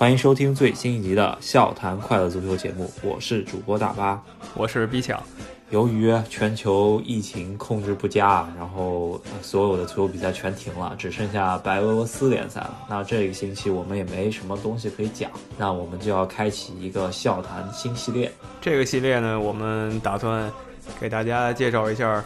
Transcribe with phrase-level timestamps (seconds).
[0.00, 4.18] 欢迎收听最新一集的《笑谈快乐足球》节目，我是主播大巴，
[4.54, 5.22] 我是 B 强。
[5.68, 12.74] 由于全球疫情控制不佳，然后所有的足球比赛全停了，只剩下白俄罗斯联赛了。
[12.88, 18.32] 那这个星期我们也没什么东西可以讲，那我们就要开启一个笑谈新系列。
[18.58, 20.50] 这个系列呢，我们打算
[20.98, 22.24] 给大家介绍一下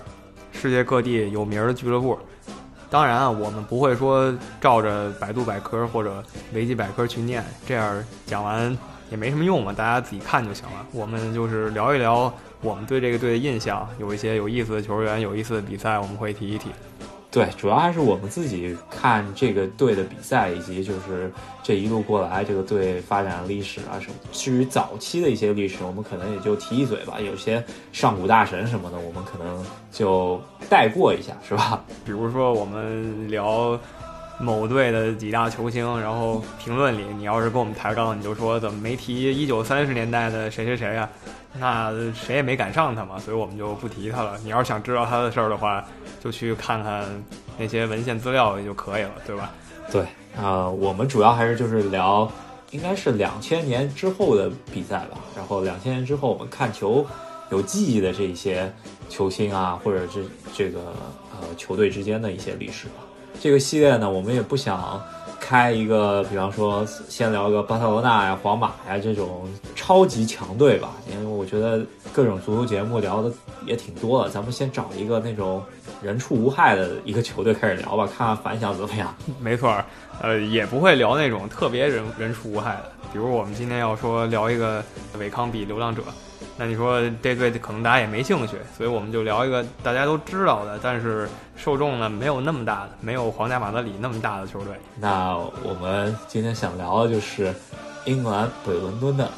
[0.52, 2.16] 世界各地有名的俱乐部。
[2.94, 6.22] 当然啊，我们不会说照着百度百科或者
[6.52, 8.78] 维基百科去念，这样讲完
[9.10, 10.86] 也没什么用嘛，大家自己看就行了。
[10.92, 12.32] 我们就是聊一聊。
[12.60, 16.70] 我们对这个队的印象，有一些有意思的球员，有意思的比赛，我们会提一提。
[17.34, 21.33] 对，主要还是我们自己看这个队的比赛，以及就是
[21.65, 24.15] 这一路过来这个队发展历史啊什么。
[24.30, 27.18] 至于早期的一些历史，我们可能也就提一嘴吧。
[27.18, 27.60] 有些
[27.91, 31.82] 上古大神什么的，我们可能就带过一下，是吧？
[32.04, 33.76] 比如说我们聊。
[34.41, 41.09] 某队的几大球星，然后评论里，你要是跟我们抬杠，你就说怎么没提一九三十年代的谁谁谁呀？
[41.59, 44.37] 那谁也没赶上他嘛，所以我们就不提他了。
[44.43, 45.85] 你要是想知道他的事儿的话，
[46.23, 47.07] 就去看看
[47.57, 49.52] 那些文献资料就可以了，对吧？
[49.93, 50.05] 对
[50.37, 52.30] 啊，我们主要还是就是聊，
[52.73, 55.19] 应该是两千年之后的比赛吧。
[55.37, 57.07] 然后两千年之后我们看球
[57.51, 58.73] 有记忆的这些
[59.09, 60.80] 球星啊，或者是这个
[61.32, 62.95] 呃球队之间的一些历史吧。
[63.40, 65.03] 这个系列呢，我们也不想
[65.38, 73.31] 开一个，比方说先聊个巴塞罗那呀、皇马呀这种超级强队吧，因为我觉得各种足球节目聊的
[73.66, 75.62] 也挺多了，咱们先找一个那种
[76.00, 79.15] 人畜无害的一个球队开始聊吧，看看反响怎么样。
[79.38, 79.76] 没错，
[80.22, 84.82] 呃，也不会聊那种特别人人畜无害的，比如我们今天要说聊一个
[85.19, 86.03] 韦康比流浪者。
[86.56, 94.75] 那你说这对可能大家也没兴趣，所以我们就聊一个大家都知道的，但是受众呢没有那么大的，没有皇家马德里那么大的球队。
[95.00, 97.53] 那我们今天想聊的就是
[98.04, 99.28] 英格兰北伦敦的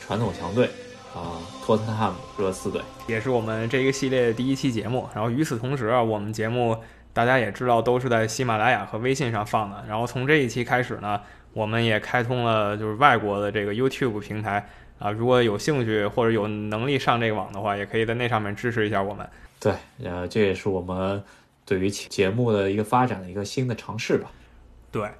[0.00, 0.66] 传统强队
[1.14, 5.08] 啊，托特纳姆热刺队，也是我们这个系列的第一期节目。
[5.14, 6.76] 然后与此同时啊，我们节目
[7.14, 9.82] 大家也知道都是在喜马拉雅和微信上放的。
[9.88, 11.18] 然后从这一期开始呢，
[11.54, 14.68] 我们也开通了就是外国的这个 YouTube 平台。
[14.98, 19.28] 啊，如果有兴趣或者有能力上这个网的话，也可以在那上面支持一下我们。
[19.60, 21.22] 对，呃，这也是我们
[21.64, 24.30] 对于节目的一个发展的一个新的尝试吧。
[24.90, 25.10] 对，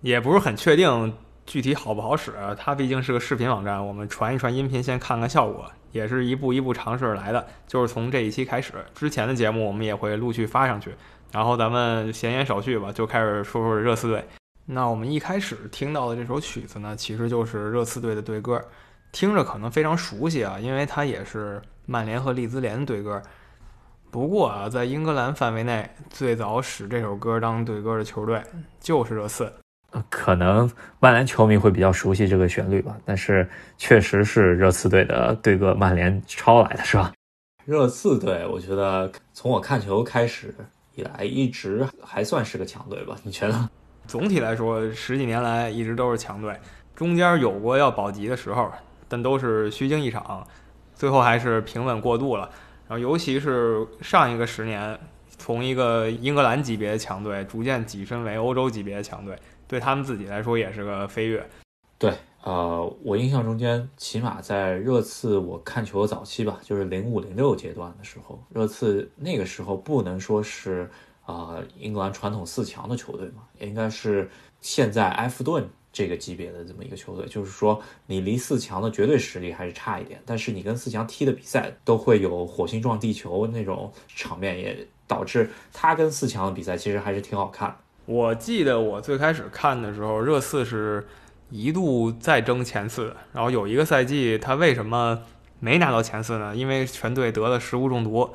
[0.00, 1.14] 也不是很确定
[1.46, 7.46] 具体好不好使，它毕竟是个视频网站，我们传一传音频，先看看效果，也是一步一步尝试来的。
[7.66, 10.92] 就是从这一期开始，之前的节目我们也会陆续发上去。
[11.32, 14.24] 然后咱们闲言少叙吧，就开始说说热刺队。
[14.66, 18.60] 那我们一开始听到的这首曲子呢，其实就是热刺队的队歌。
[19.12, 23.20] 听着可能非常熟悉啊，因为它也是曼联和利兹联的队歌。
[24.10, 28.42] 不过啊，在英格兰范围内，最早使这首歌当队歌的球队
[28.80, 29.52] 就是热刺。
[30.08, 30.70] 可能
[31.00, 37.12] 曼联球迷会比较熟悉这个旋律吧，但是确实是热刺队的队歌，曼联抄来的是吧？
[37.64, 40.54] 热刺队，我觉得从我看球开始
[40.94, 43.16] 以来，一直还算是个强队吧？
[43.22, 43.70] 你觉得？
[44.06, 46.56] 总体来说，十几年来一直都是强队，
[46.96, 48.70] 中间有过要保级的时候。
[49.10, 50.46] 但都是虚惊一场，
[50.94, 52.48] 最后还是平稳过渡了。
[52.88, 54.98] 然后，尤其是上一个十年，
[55.36, 59.38] 从一个英格兰级别的强队逐渐跻身为欧洲级别的强队，
[59.68, 61.44] 对他们自己来说也是个飞跃。
[61.98, 62.12] 对，
[62.42, 70.90] 呃，我印象中间，起码在热刺我看球的早期吧，就是零五零六阶段的时候，热刺那个时候不能说是
[71.26, 75.68] 啊英格兰传统四强的球队嘛，应该是现在埃弗顿。
[75.92, 87.76] 这个级别的这么一个球队，就是说你离四强的绝对实力还是差一点，但是你跟四强踢的比赛都会有火星撞地球那种场面，也导致他跟四强的比赛其实还是挺好看。
[88.06, 91.06] 我记得我最开始看的时候，热刺是
[91.50, 95.20] 一度再争前四，然后有一个赛季他为什么
[95.58, 96.54] 没拿到前四呢？
[96.54, 98.30] 因为全队得了食物中毒，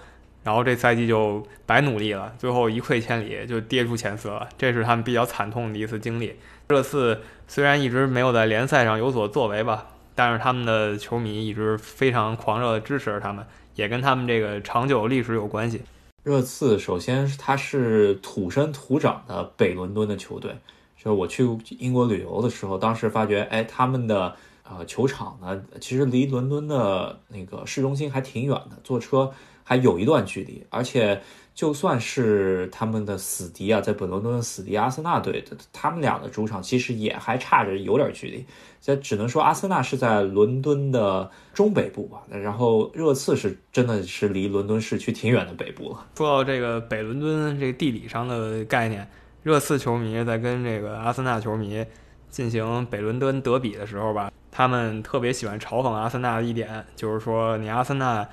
[0.45, 6.35] 然后这赛季就白努力了，最后一溃千里就跌出前四了，这是他们比较惨痛的一次经历。
[6.69, 13.43] 热刺虽然一直没有在联赛上有所作为吧，但是他们的球迷一直非常狂热的支持着他们，
[13.73, 15.81] 也跟他们这个长久历史有关系。
[16.23, 20.51] 热刺首先它是土生土长的北伦敦的球队，
[20.95, 21.43] 就是我去
[21.79, 29.31] 英国旅游的时候，当时发觉，哎，他们的呃球场呢，其实离伦敦的那个市中心还挺远的，坐车
[29.65, 31.21] 还有一段距离，而且。
[31.55, 35.41] 就算是他们的死敌啊，在本伦敦的死敌阿森纳队，
[35.71, 38.45] 他们俩的主场其实也还差着有点距离。
[38.81, 46.05] 这只能说阿森纳是在伦敦的中北部吧，然后热刺是真的是离伦敦市区挺远的北部了。
[46.17, 49.07] 说到这个北伦敦这个地理上的概念，
[49.41, 51.85] 热刺球迷在跟这个阿森纳球迷
[52.29, 58.27] 进行北伦敦德比的时候吧，他们特别喜欢嘲讽阿森纳的一点，就是说你阿森纳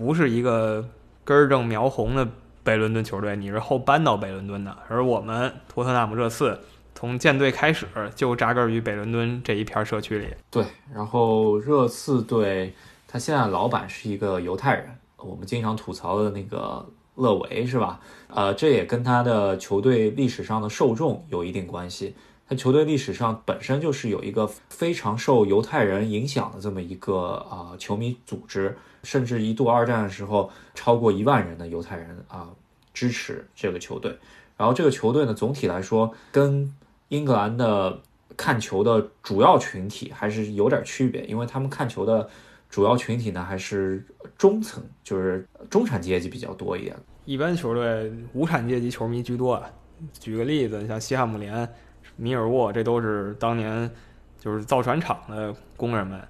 [0.00, 0.88] 不是一个
[1.24, 2.26] 根正苗红的
[2.64, 6.58] 北伦敦球队，你是后搬到北伦敦的，而我们托特纳姆热刺
[6.94, 10.28] 从建队开始就扎根于北伦敦这一片社区里。
[10.50, 10.64] 对，
[10.94, 12.74] 然后热刺队
[13.06, 14.88] 他现在老板是一个犹太人，
[15.18, 16.86] 我们经常吐槽的那个
[17.16, 18.00] 勒维是吧？
[18.28, 22.14] 呃，这也跟他的球队历史上的受众有一定关系。
[22.48, 32.48] 他球队历史上本身就是有一个非常受犹太人影响的这么一个啊球迷组织，甚至一度二战的时候超过一万人的犹太人啊
[32.92, 34.16] 支持这个球队。
[34.56, 36.74] 然后这个球队呢，总体来说跟
[37.08, 37.98] 英格兰的
[38.36, 42.28] 看球的主要群体还是有点区别，因为他们看球的
[42.68, 44.04] 主要群体呢还是
[44.36, 46.96] 中层，就是中产阶级比较多一点。
[47.24, 49.70] 一般球队无产阶级球迷居多啊。
[50.18, 51.68] 举个例子，像西汉姆联。
[52.16, 53.90] 米尔沃，这都是当年
[54.38, 56.20] 就是造船厂的工人们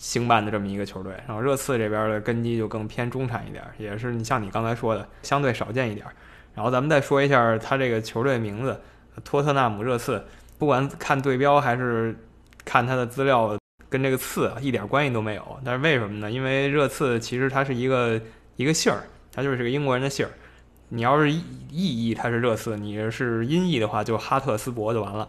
[0.00, 1.12] 兴办的这么一个球队。
[1.26, 6.06] 然后热刺这边的根基就更偏中产一点，也是你像你刚才说的，相对少见一点。
[6.54, 8.80] 然后咱们再说一下他这个球队名字——
[9.22, 10.24] 托特纳姆热刺。
[10.58, 12.16] 不管看对标还是
[12.64, 13.56] 看他的资料，
[13.88, 15.60] 跟这个刺一点关系都没有。
[15.64, 16.30] 但是为什么呢？
[16.30, 18.20] 因为热刺其实它是一个
[18.56, 20.32] 一个姓儿，它就是个英国人的姓儿。
[20.88, 25.28] 你要是意译它是热刺，你是音译的话就哈特斯伯就完了。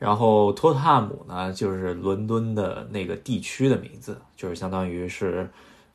[0.00, 5.46] 然后托特汉姆呢，就是伦敦的那个地区的名字，就是相当于是，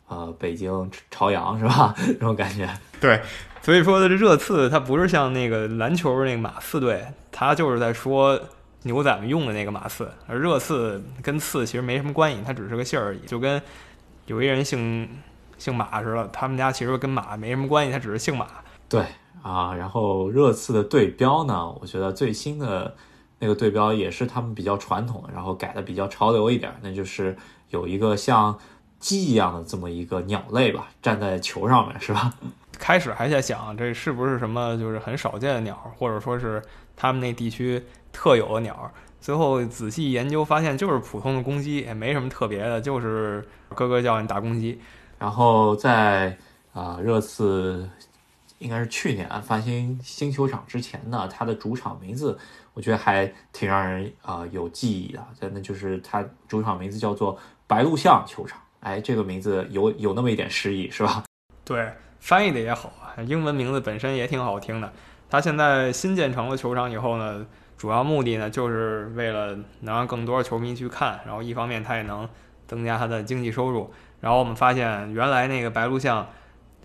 [0.07, 1.93] 呃，北京朝阳是吧？
[1.97, 2.69] 这种感觉。
[3.01, 3.19] 对，
[3.63, 8.39] 所以说的这热刺，它不是像那个篮球那个马刺队，它就是在说
[8.83, 13.59] 牛仔们用的那个马刺，而热刺跟刺其实没什么关系，它只是个姓而已，就跟
[14.27, 15.09] 有一人姓
[15.57, 18.45] 姓马似的，他们家其实跟马没什么关系，他只是姓马。
[18.87, 19.03] 对
[19.41, 22.95] 啊，然后热刺的对标呢，我觉得最新的
[23.39, 27.35] 那个对标也是他们比较传统的，然后改的比较潮流一点，那就是
[27.69, 28.57] 有一个像
[28.99, 32.33] 鸡一样的这么一个鸟类吧，站在球上面，是吧？
[32.79, 36.61] 开始还在想这是不是什么就是很少见的鸟，或者说是
[36.95, 44.79] 他们那地区特有的鸟，最后仔细研究发现就是普通的公鸡，也没什么特别的，就是哥哥叫你大公鸡。
[45.19, 46.37] 然后在
[46.73, 47.89] 啊热刺。
[48.59, 52.39] 应该是去年翻新新球场之前呢，它的主场名字
[52.75, 57.35] 我觉得还挺让人啊有记忆的，真的就是它主场名字叫做
[57.65, 58.59] 白鹿巷球场。
[58.81, 61.23] 哎，这个名字有有那么一点诗意，是吧？
[61.65, 61.89] 对，
[62.19, 62.91] 翻译的也好，
[63.25, 64.91] 英文名字本身也挺好听的。
[65.29, 67.45] 它现在新建成了球场以后呢，
[67.77, 72.29] 主要目的呢就是为了能让更多球迷去看，然后一方面它也能
[72.67, 73.91] 增加它的经济收入。
[74.19, 76.27] 然后我们发现原来那个白鹿巷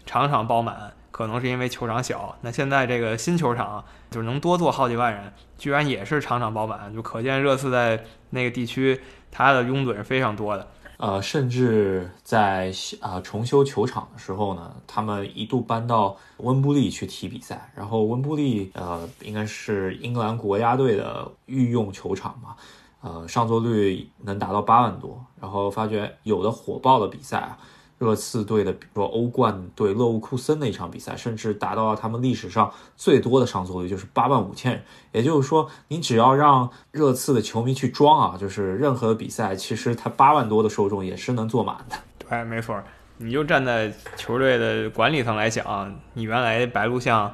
[0.06, 0.92] 场场爆满。
[1.20, 8.98] 可能是因为球场小，那现在这个新球场就是能多坐好几万人，居然也是场场爆满，就可见热刺在那个地区
[9.30, 10.66] 它的拥趸是非常多的。
[10.96, 12.72] 呃，甚至在
[13.02, 22.56] 啊重修球场的时候呢，他们一度搬到温布利去踢比赛，然后温布利呃应该是英格兰国家队的御用球场嘛，
[23.02, 27.58] 呃上座率能达到八万多，然后发觉有的火爆的比赛啊。
[28.00, 34.82] 热刺队的，比如说欧冠对勒沃库森那一场比赛，甚至达到了他们历史上最多的上座率，就是八万五千人。
[35.12, 41.96] 也就是说，你只要让热刺的球迷去装啊，就是任何比赛，其实他八万多的受众也是能坐满的。
[42.26, 42.82] 对，没错。
[43.18, 47.30] 你就站在球队的管理层来讲，你原来白鹿巷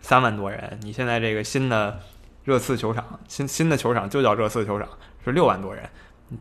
[0.00, 2.00] 三万多人，你现在这个新的
[2.42, 4.88] 热刺球场，新新的球场就叫热刺球场，
[5.24, 5.88] 是六万多人。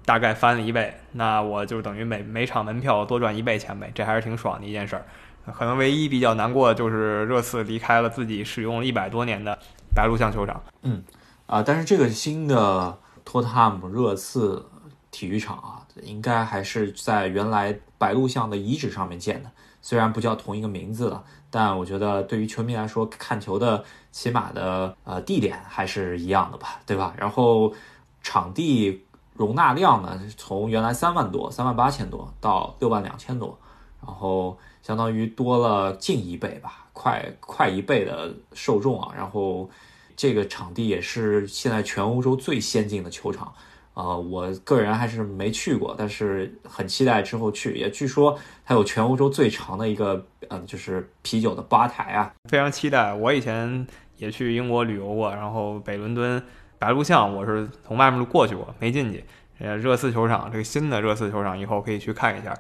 [0.06, 5.06] 大概翻了一倍，那我就等于每每场门票多赚一倍钱呗，这还是挺爽的一件事儿。
[5.54, 9.58] 可能唯一比较难过的就是热刺离开了自己使用了一百多年的
[9.96, 10.62] 白鹿巷球场。
[10.84, 11.04] 嗯，
[11.48, 14.64] 啊，但是这个新的托特汉姆热刺
[15.10, 19.50] 体育场啊，应该还是在原来白鹿巷的遗址上面建的，
[19.82, 27.14] 虽然不叫同一个名字了，但我觉得对于球迷来说，看球的起码的呃地点还是一样的吧，对吧？
[27.18, 27.74] 然后
[28.22, 29.06] 场地。
[29.42, 33.58] 容纳量呢，从原来三万多、三万八千多到六万两千多，
[34.06, 39.12] 然后相当于多了近一倍吧，快快一倍的受众啊。
[39.18, 39.68] 然后
[40.16, 43.52] 这个场地也是现在全欧洲最先进的球场，
[43.96, 47.74] 呃，我个人还是没去过，但是很期待之后去。
[47.76, 53.12] 也据说它有全欧洲最长的一个，嗯，就是啤酒的吧台啊，非常期待。
[53.12, 56.40] 我以前也去英国旅游过，然后北伦敦。
[56.82, 59.24] 白鹿巷，我是从外面路过去过，没进去。
[59.60, 62.52] 呃，热刺球场这个新的热刺球场，以后可以去看一下。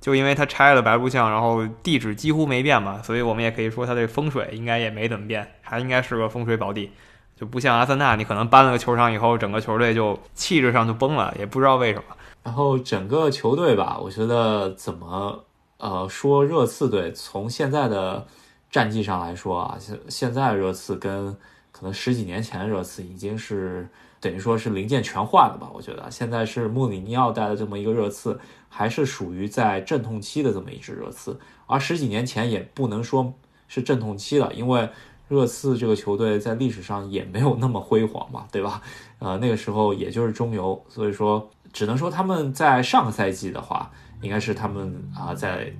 [0.00, 6.90] 就因为它拆了白鹿巷，然后地址几乎没变嘛，所以我们也可以说它这风水应该也没怎么变，还应该是个风水宝地。
[7.36, 12.16] 就不像阿森纳，你可能搬了个球场以后，整个球队就气质上就崩了，也不知道为什么。
[12.42, 15.44] 然后整个球队吧，我觉得怎么
[15.76, 18.26] 呃说热刺队从现在的
[18.72, 21.36] 战绩上来说啊，现现在热刺跟
[21.78, 23.88] 可能十几年前的热刺已经是
[24.20, 25.70] 等于说是零件全换了吧？
[25.72, 33.32] 我觉得现在是穆里尼奥带的这么一个热刺，还是属于在阵痛期的这么一支热刺，而十几年前也不能说
[33.68, 34.88] 是阵痛期了，因为
[35.28, 38.82] 热刺这个球队在历史上也没有那么辉煌嘛，对吧？
[39.20, 41.48] 呃，那个时候也就是中游，所以说。
[41.70, 43.90] 只能说他们在上个赛季的话，
[44.22, 45.70] 应该是他们啊在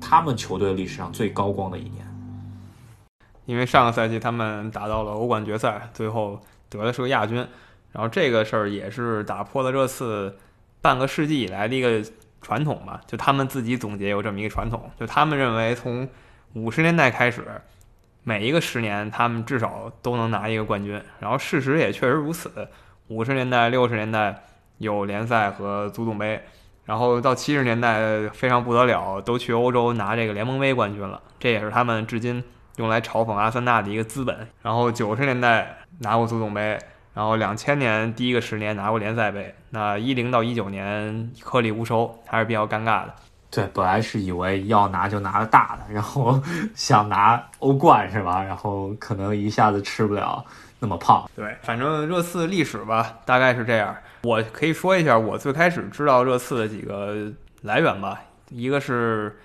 [0.00, 2.03] 他们球队历史上最高光的一年。
[3.46, 7.36] 因为上个赛季他们打到了欧冠决赛，最后得的是个亚军。
[7.92, 10.36] 然后这个事儿也是打破了热刺
[10.80, 12.02] 半个世纪以来的一个
[12.42, 16.08] 传统吧，就他们自己总结有这么一个传统，就他们认为从
[16.54, 17.44] 五十年代开始，
[18.22, 21.00] 每一个十年他们至少都能拿一个冠军。
[21.20, 22.68] 然后事实也确实如此，
[23.08, 24.44] 五十年代、六十年代。
[24.78, 26.42] 有联赛和足总杯，
[26.84, 32.42] 然后到七十年代非常不得了，都去欧洲拿这个联盟杯冠军了，这也是他们至今
[32.76, 34.46] 用来嘲讽阿森纳的一个资本。
[34.62, 36.78] 然后九十年代拿过足总杯，
[37.14, 43.14] 然后两千年第一个十年拿过联赛杯，那一零到一九年颗粒无收，还是比较尴尬的。
[43.50, 46.42] 对，本来是以为要拿就拿个大的，然后
[46.74, 48.42] 想拿欧冠是吧？
[48.42, 50.44] 然后可能一下子吃不了
[50.80, 51.24] 那么胖。
[51.36, 53.94] 对，反正热刺历史吧，大概是这样。
[54.24, 57.14] 我可以说一下我最开始知道热刺的几个
[57.62, 58.20] 来源吧。
[58.50, 59.38] 一个是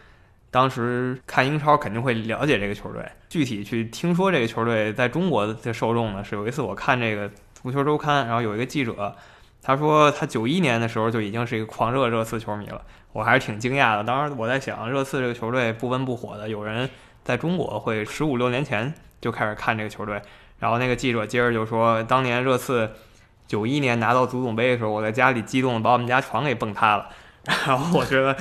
[0.51, 9.15] 当时看英超肯定会了解这个球队，具体去听说这个球队在中国的受众呢，是有一次我看这个足球周刊，然后有一个记者，
[9.61, 12.81] 他说他九一年的时候就已经是一个狂热热刺球迷了，
[13.13, 14.03] 我还是挺惊讶的。
[14.03, 16.89] 当时我在想，热刺这个球队不温不火的，有人
[17.23, 20.21] 在中国会十五六年前就开始看这个球队。
[20.59, 22.89] 然后那个记者接着就说，当年热刺。
[23.47, 27.09] 九一年拿到足总杯的时候，我在家里激动的把我们家床给蹦塌了。
[27.45, 28.35] 然后我觉得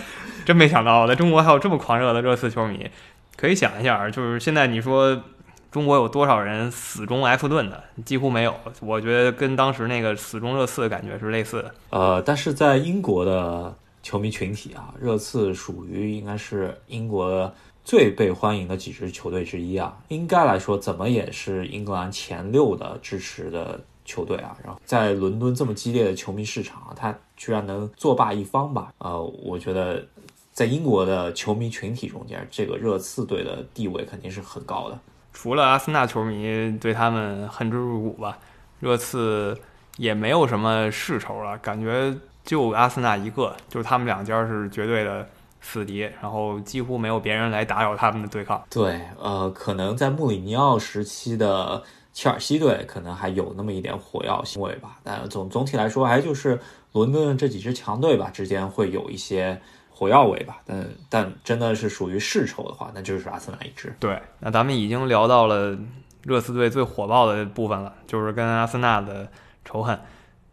[0.44, 2.88] 真没想到，在中国还有这么狂热的热刺球迷。
[3.36, 5.22] 可以想一下，就是现在你说
[5.70, 7.84] 中国有多少人死忠埃弗顿的？
[8.04, 8.54] 几乎没有。
[8.80, 11.74] 我觉得跟当时那个死忠热刺的感觉是类似的。
[11.90, 19.96] 呃，但是在英国的球迷群体啊，热刺属于应该是英国最被欢迎的几支球队之一啊。
[20.08, 23.80] 应该来说，怎么也是英格兰前六的支持的。
[24.08, 28.90] 球队啊，然后在伦敦这么激烈的球迷市场啊，他居然能作霸一方吧？
[28.96, 30.02] 呃，我觉得
[30.50, 34.98] 在英国的球迷群体中间，这个热刺队的地位肯定是很高的。
[35.34, 38.38] 除了阿森纳球迷对他们恨之入骨吧，
[38.80, 39.54] 热刺
[39.98, 45.28] 也没有什么世仇了，感觉就阿森纳一个，就是他们两家是绝对的
[45.60, 48.64] 死敌，然后几乎没有别人来打扰他们的对抗。
[48.70, 51.82] 对，呃，可能在穆里尼奥时期的。
[52.18, 56.58] 切尔西队可能还有那么一点火药味吧，但总总体来说，还就是
[56.90, 59.56] 伦敦这几支强队吧之间会有一些
[59.88, 60.60] 火药味吧。
[60.66, 63.94] 但但真的是属于世仇的话，那就是阿森纳一支。
[64.00, 65.78] 对，那咱们已经聊到了
[66.24, 69.30] 热刺队最火爆的部分了，就是跟阿森纳的
[69.64, 69.96] 仇恨。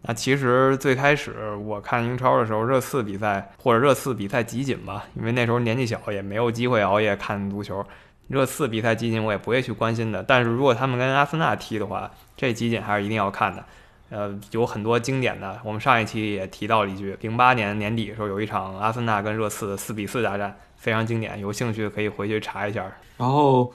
[0.03, 7.83] 那其实最开始我看英超的时候，热刺比赛或者热刺比赛集锦吧，因为那时候年纪小，也没有机会熬夜看足球。
[8.27, 13.63] 热刺比赛集锦我也不会去关心的，但是如果他们跟阿森纳踢的话，这集锦还是一定要看的。
[14.09, 22.85] 呃，有很多经典的，我们上一期也提到了一句，零八年年底的时候有一场阿森纳跟热刺的四比四大战，非常经典，有兴趣可以回去查一下。
[23.17, 23.73] 然后，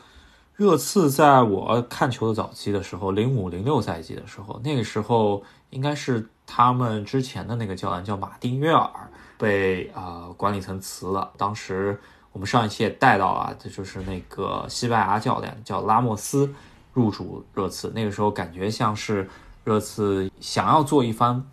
[0.56, 8.88] 热刺在我看球的早期的时候，零五零六赛季的时候，那个时候应该是他们之前的那个教练叫马丁约尔
[9.36, 12.00] 被啊管理层辞了，当时。
[12.32, 16.54] 我们上一期也带到了，这就是那个西班牙教练叫拉莫斯
[16.92, 17.90] 入主热刺。
[17.92, 19.28] 那个时候感觉像是
[19.64, 21.44] 热刺想要做一番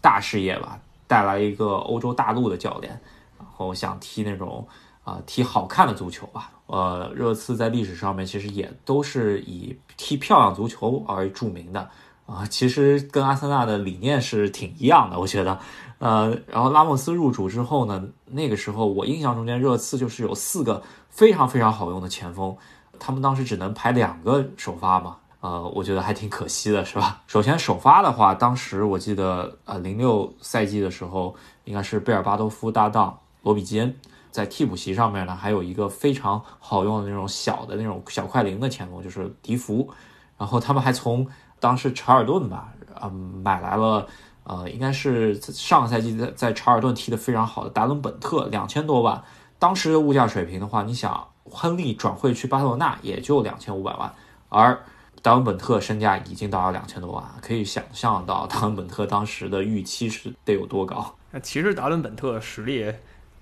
[0.00, 0.78] 大事业吧，
[1.08, 3.00] 带来一个欧洲大陆的教练，
[3.38, 4.66] 然后想踢那种
[5.02, 6.52] 啊踢好看的足球吧。
[6.66, 11.90] 呃，热刺在历史上面其实也都是以踢漂亮足球而著名的
[12.24, 12.46] 啊。
[12.46, 15.58] 其实跟阿森纳的理念是挺一样的，我觉得。
[15.98, 22.56] 呃，然后拉莫斯入主之后呢，那个时候我印象中间热刺就是有四个非常非常好用的前锋，
[23.00, 27.20] 他们当时只能排两个首发嘛，呃，我觉得还挺可惜的，是吧？
[27.26, 33.92] 首先首发的话，当时我记得呃零六赛季的时候，应该是贝尔巴多夫搭档罗比基恩，
[34.30, 39.90] 在替补席上面呢，还有一个非常好用的那种小的那种小快灵的前锋，就是迪福，
[40.36, 41.26] 然后他们还从
[41.58, 42.68] 当时查尔顿吧，
[43.02, 43.10] 嗯，
[43.42, 44.06] 买来了。
[44.48, 49.22] 呃，应该是上个赛季在在查尔顿踢得非常好的达伦本特，两千多万。
[49.58, 54.10] 当时的物价水平的话，你想，亨利转会去巴塞罗那也就两千五百万，
[54.48, 54.78] 而
[55.20, 61.14] 达文本特身价已经达到两千多万，可以想象到达文本特当时的预期是得有多高。
[61.30, 62.90] 那其实达伦本特实力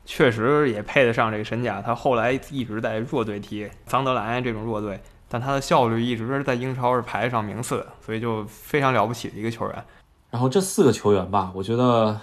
[0.04, 9.84] 确实也配得上这个身价，他后来一直在弱队踢，桑德兰这种弱队，但他的效率一直在英超是排得上名次的，所以就非常了不起的一个球员。
[10.36, 12.20] 然后这四个球员吧，我觉得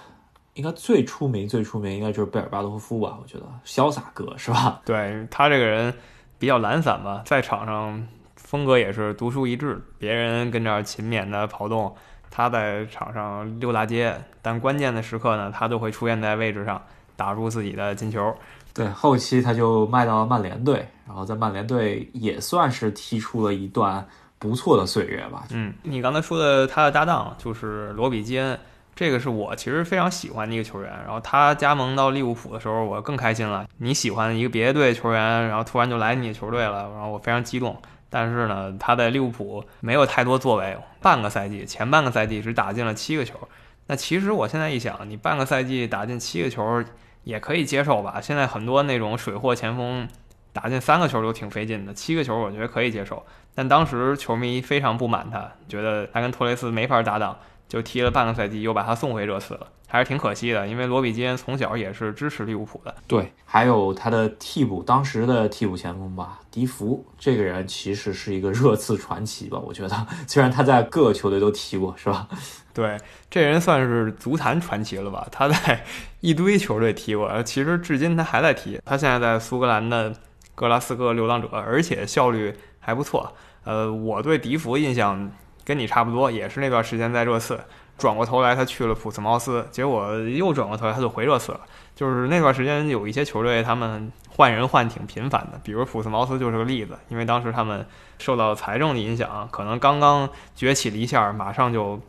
[0.53, 4.79] 应该最出名、最出名应该就是贝尔巴托夫吧，我觉得潇洒哥是吧？
[4.85, 5.91] 对他这个人
[6.37, 11.91] 比较懒散吧，在场上风格也是独树一帜，别人跟这儿勤勉的跑动。
[12.29, 16.79] 他在场上溜大街，但关键的时刻呢，他都会出现在位置上，
[17.15, 18.31] 打入自己的进球。
[18.75, 24.07] 对，后期他就卖到了曼联队，然后在曼联队也算是踢出了一段
[24.43, 25.45] 不错的岁月吧。
[25.51, 28.59] 嗯，你刚才说的他的搭档就是罗比基恩，
[28.93, 30.91] 这个是我其实非常喜欢的一个球员。
[31.05, 33.65] 然后他加盟到利物浦的时候，我更开心了。
[33.77, 37.81] 你喜欢一个别的队球员，然后突然就来你的球队了，然后我非常激动。
[38.09, 43.39] 但是呢，他在利物浦没有太多作为，半个赛季前半个赛季只打进了七个球。
[43.87, 46.83] 那其实我现在一想，你半个赛季打进七个球
[47.23, 48.19] 也可以接受吧？
[48.21, 50.07] 现在很多那种水货前锋
[50.53, 53.25] 打进三个球都挺费劲的，七个球我觉得可以接受。
[53.53, 59.67] 但当时球迷非常不满他，觉得他跟托雷斯没法搭档，就踢了半个赛季，又把他送回热刺了。
[59.87, 62.95] 还是挺可惜的，因为罗比基恩从小也是支持利物浦的。
[63.05, 69.59] 对，还有他的替补，当时的替补前锋吧，迪福这个人其实是一个热刺传奇吧？
[69.59, 72.27] 我觉得，虽然他在各个球队都踢过，是吧？
[72.73, 72.97] 对，
[73.29, 75.27] 这人算是足坛传奇了吧？
[75.31, 75.85] 他在
[76.21, 78.81] 一堆球队踢过，其实至今他还在踢。
[78.83, 80.11] 他现在在苏格兰的
[80.55, 83.33] 格拉斯哥流浪者，而且效率还不错。
[83.63, 85.31] 呃，我对迪福印象
[85.63, 87.59] 跟你差不多，也是那段时间在热刺。
[87.95, 91.61] 转过头来，他去了普斯茅斯，结果又转过头来，他就回热刺了。
[91.95, 96.97] 就是那段时间有一些球队，他们换人换挺频繁的，比如普斯茅斯就是个例子。
[97.09, 97.85] 因为当时他们
[98.17, 101.99] 受到财政的影响，可能刚刚崛起了一下，马上就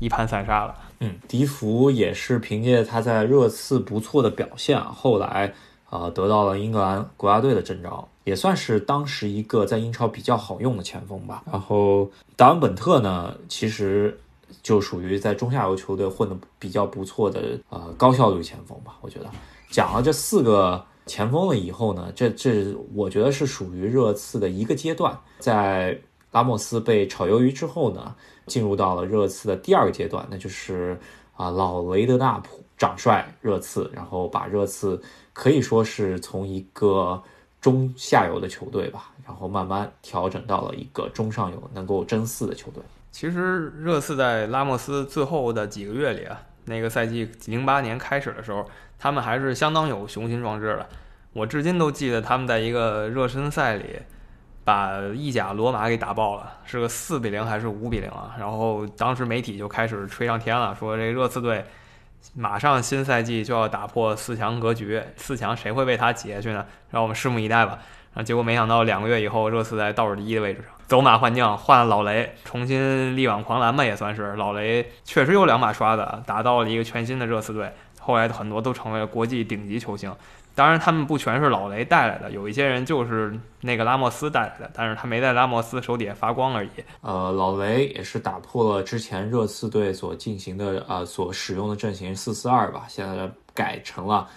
[0.00, 0.74] 一盘散沙了。
[1.00, 5.52] 嗯，迪福也是凭借他在热刺不错的表现，后来
[5.94, 11.42] 啊得到了英格兰国家队的征召，也算是当时一个在英超比较好用的前锋吧。
[11.50, 14.18] 然后达文本特呢，其实。
[14.62, 19.26] 就属于在中下游球队混得比较不错的呃高效率前锋吧，我觉得
[19.68, 25.98] 讲了这四个前锋了以后呢，这这我觉得是属于热刺的一个阶段，在
[26.30, 28.14] 拉莫斯被炒鱿鱼之后呢，
[28.46, 30.98] 进入到了热刺的第二个阶段，那就是
[31.36, 35.00] 啊老雷德纳普掌帅热刺，然后把热刺
[35.32, 37.22] 可以说是从一个
[37.60, 42.82] 中下游的球队吧，然后慢慢调整到了一个中上游能够争四的球队。
[43.10, 50.86] 其实热刺在拉莫斯最后的几个月里啊，那个赛季零八年开始的时候，他们还是相当有雄心壮志的。
[51.32, 54.00] 我至今都记得他们在一个热身赛里，
[54.64, 58.34] 把意甲罗马给打爆了，是个四比零还是五比零啊？
[58.38, 61.64] 然后当时媒体就开始吹上天了，说这热刺队
[62.34, 66.64] 马上新赛季就要打破四强格局，四强谁会被他挤下去呢？
[66.90, 67.78] 让我们拭目以待吧。
[68.14, 70.70] 然后结果没想到两个月以后，热刺在倒数第一的位置上。
[70.86, 74.34] 走马换将，换老雷，重新力挽狂澜吧，也算是。
[74.36, 77.72] 老雷确实有两把刷子，打到了一个全新的热刺队。
[78.00, 80.14] 后来很多都成为了国际顶级球星。
[80.54, 86.70] 当然，他们不全是老雷带来的，有一些人就是那个拉莫斯带来的，但是他没在拉莫斯手底下发光而已。
[87.00, 94.28] 呃，老雷也是打破了之前热刺队所进行的呃所使用的阵型四四二吧，现在改成了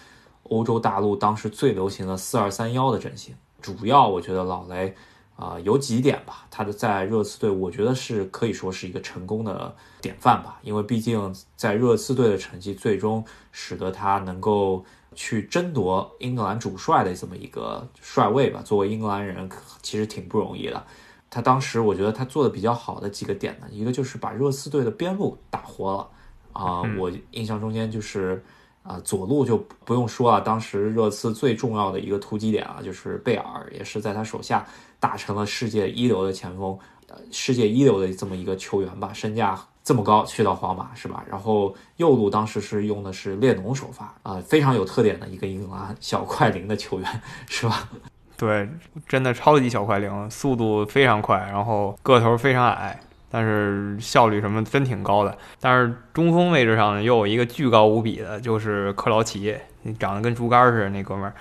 [0.44, 3.36] 欧洲大陆当时最流行的四二三幺的阵型。
[3.62, 4.96] 主要我觉得老雷。
[5.38, 10.58] 啊，有几点吧，他的在热刺队，我觉得是可以说是一个成功的典范吧。
[10.64, 14.84] 因为毕竟在热刺队的成绩，最终使得他能够
[15.18, 18.62] 去争夺英格兰主帅的这么一个帅位吧。
[18.64, 19.50] 作为英格兰人，
[19.82, 20.82] 其实挺不容易的。
[21.30, 26.10] 他当时我觉得他做的比较好的几个点呢，一个就是把热刺队的边路打活了
[26.54, 26.84] 啊。
[26.98, 28.42] 我印象中间就是
[28.84, 34.66] 啊，左路就不用说了，当时热刺最重要的一个突击点啊，就是贝尔，也是在他手下。
[35.00, 36.76] 打成了世界一流的前锋，
[37.08, 39.56] 呃，世界一流的这么一个球员吧，身价
[39.88, 41.24] 这么高，去到皇马是吧？
[41.30, 47.88] 然后右路当时是用的是列侬首发，啊，非常有特点的一个英格兰小快灵的球员，是吧？
[48.36, 48.70] 对，
[49.08, 53.00] 真的超级小快灵，速度非常快，然后个头非常矮，
[53.32, 55.38] 但是效率什么真挺高的。
[55.62, 59.56] 但是中锋位置上呢，又有一个巨高无比的，就是克劳奇，
[59.98, 61.34] 长得跟竹竿似的那哥们儿。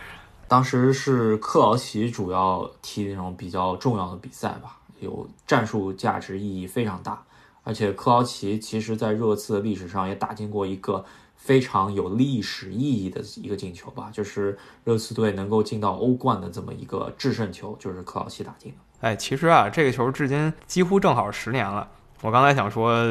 [0.47, 7.21] 当时是克劳奇主要踢那种比较重要的比赛吧，有战术价值意义非常大。
[7.67, 18.79] 而且克劳奇其实在热刺的历史上也打进过一个非常有历史意义的一个进球吧，就是热刺队能够进到欧冠的这么一个制胜球，就是克劳奇打进的。
[19.01, 21.89] 哎，其实啊，这个球至今几乎正好十年了。
[22.23, 23.05] 我刚才想说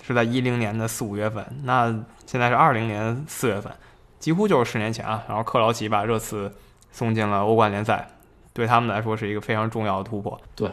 [0.00, 3.70] 是在一零年的四五月份，那现在是二零年四月份，
[4.18, 5.22] 几乎就是十年前啊。
[5.28, 6.50] 然后克劳奇把热刺
[6.92, 8.08] 送进了欧冠联赛，
[8.54, 10.40] 对他们来说是一个非常重要的突破。
[10.54, 10.72] 对，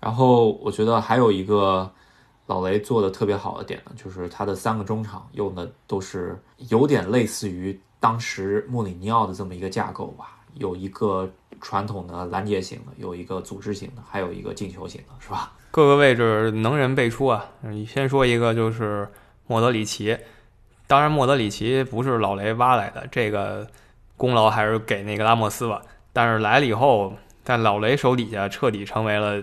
[0.00, 1.88] 然后我觉得还有一个。
[2.50, 6.36] 老雷做的特别好的点呢，就是他的三个中场用的都是
[6.68, 15.52] 有点类似于当时穆里尼奥的这么一个架构吧，有一个传统的拦截型的，有一个组织型的，还有一个进球型的，是吧？
[15.70, 17.46] 各个位置能人辈出啊！
[17.62, 19.08] 你先说一个，就是
[19.46, 20.18] 莫德里奇。
[20.88, 23.64] 当然，莫德里奇不是老雷挖来的，这个
[24.16, 25.80] 功劳还是给那个拉莫斯吧。
[26.12, 27.12] 但是来了以后，
[27.44, 29.40] 在老雷手底下彻底成为了。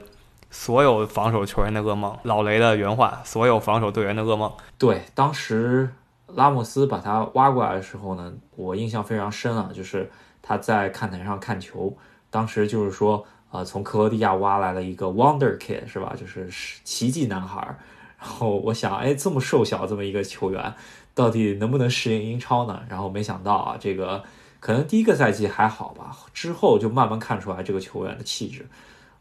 [0.49, 4.51] 所有防守球员的噩梦，老雷的原话：所有防守队员的噩梦。
[4.77, 5.89] 对，当时
[6.27, 10.09] 拉莫斯把他挖过来的时候呢，我印象非常深啊，就是
[10.41, 11.95] 他在看台上看球，
[12.29, 16.13] 当时就是说，呃，从克罗地亚挖来了一个 Wonder Kid，是吧？
[16.17, 16.49] 就是
[16.83, 17.77] 奇迹男孩。
[18.19, 20.73] 然后我想，哎，这么瘦小这么一个球员，
[21.13, 22.81] 到底能不能适应英超呢？
[22.89, 24.23] 然后没想到啊，这个
[24.59, 28.65] 可能第一个赛季还好吧，之后就慢慢看出来这个球员的气质。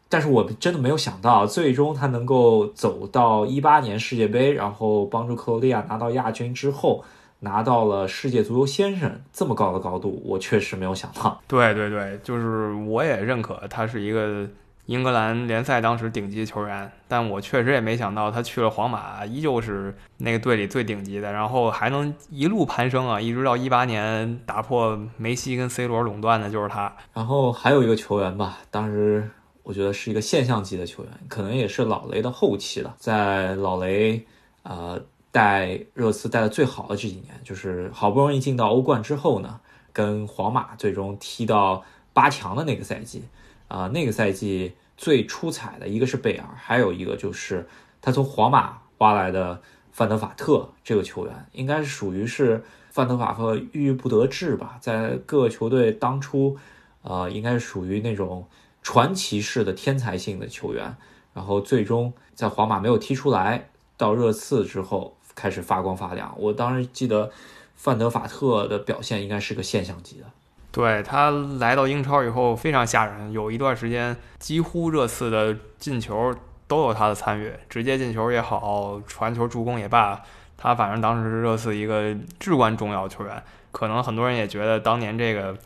[0.08, 7.04] 但是我真的没有想到，最终他能够走到一八年世界杯，然后帮助克罗地亚拿到亚军之后，
[7.40, 11.40] 拿到了世界足球先生这么高的高度，我确实没有想到。
[11.48, 14.48] 对对对，就是我也认可他是一个
[14.86, 26.94] 英格兰联赛当时顶级球员，但我确实也没想到他去了皇马，依旧是那个队里最顶级的，然后还能一路攀升啊，一直到一八年打破梅西跟 C 罗垄断的就是他。
[27.12, 29.28] 然后还有一个球员吧，当时。
[29.66, 32.94] 我觉得是一个现象级的球员，可能也是老雷的后期了。
[33.00, 34.24] 在老雷，
[34.62, 35.02] 呃，
[35.32, 39.58] 带热刺带的最好的这几年，就是好不容易进到欧冠之后呢，
[39.92, 43.24] 跟皇马最终踢到八强的那个赛季，
[43.66, 47.66] 啊，那个赛季最出彩的一个是贝尔，还有一个就是
[48.00, 56.56] 他从皇马挖来的范德法特这个球员，应该是属于是范德法特郁郁不得志吧，在各个球队当初，
[57.02, 58.46] 呃，应该是属于那种。
[58.86, 60.96] 传奇式的天才性的球员，
[61.34, 66.32] 然后最终在皇马没有踢出来，到热刺之后开始发光发亮。
[66.38, 67.28] 我当时记得
[67.74, 70.26] 范德法特的表现应该是个现象级的。
[70.70, 76.32] 对他来到英超以后非常吓人，有一段时间几乎热刺的进球
[76.68, 80.22] 都有他的参与，直接进球也好，传球助攻也罢，
[80.56, 83.42] 他反正当时是热刺一个至关重要球员。
[83.72, 85.56] 可能很多人也觉得当年这个。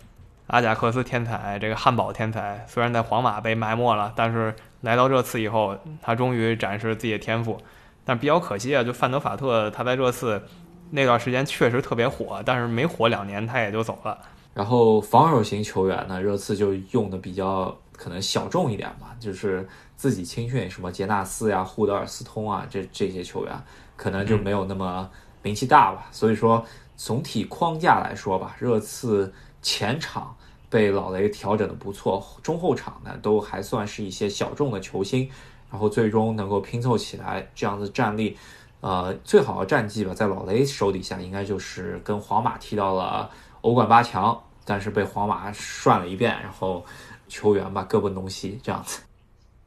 [0.50, 7.56] 阿贾克斯天才，这个汉堡天才，虽然在皇马被埋没了，但是来到热刺以后，他终于展示自己的天赋。
[8.04, 10.42] 但比较可惜啊，就范德法特他在热刺
[10.90, 14.18] 那段时间确实特别火，但是没火两年他也就走了。
[14.52, 23.54] 然后防守型球员呢，热刺就用的比较可能小众一点吧，就是自己青训，什么杰纳斯呀、胡德尔斯通啊，这这些球员
[23.94, 25.08] 可能就没有那么
[25.42, 26.08] 名气大吧。
[26.10, 29.32] 所以说总体框架来说吧，热刺
[29.62, 30.34] 前场。
[30.70, 35.28] 被老雷调整的不错，中后场呢都还算是一些小众的球星，
[35.68, 38.38] 然后最终能够拼凑起来这样的战力，
[38.80, 43.28] 呃，最好的战绩吧，在老雷手底下应该就是跟皇马踢到了
[43.62, 46.86] 欧冠八强，但是被皇马涮了一遍，然后
[47.26, 49.02] 球员吧各奔东西这样子。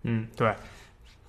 [0.03, 0.55] 嗯，对，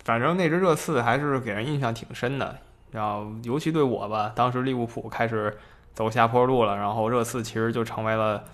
[0.04, 2.56] 反正那支热刺还是给人印象挺深的，
[2.92, 5.58] 然后尤其对我吧，当时利物浦开始
[5.92, 8.44] 走下坡路了，然后热刺其实就成为了。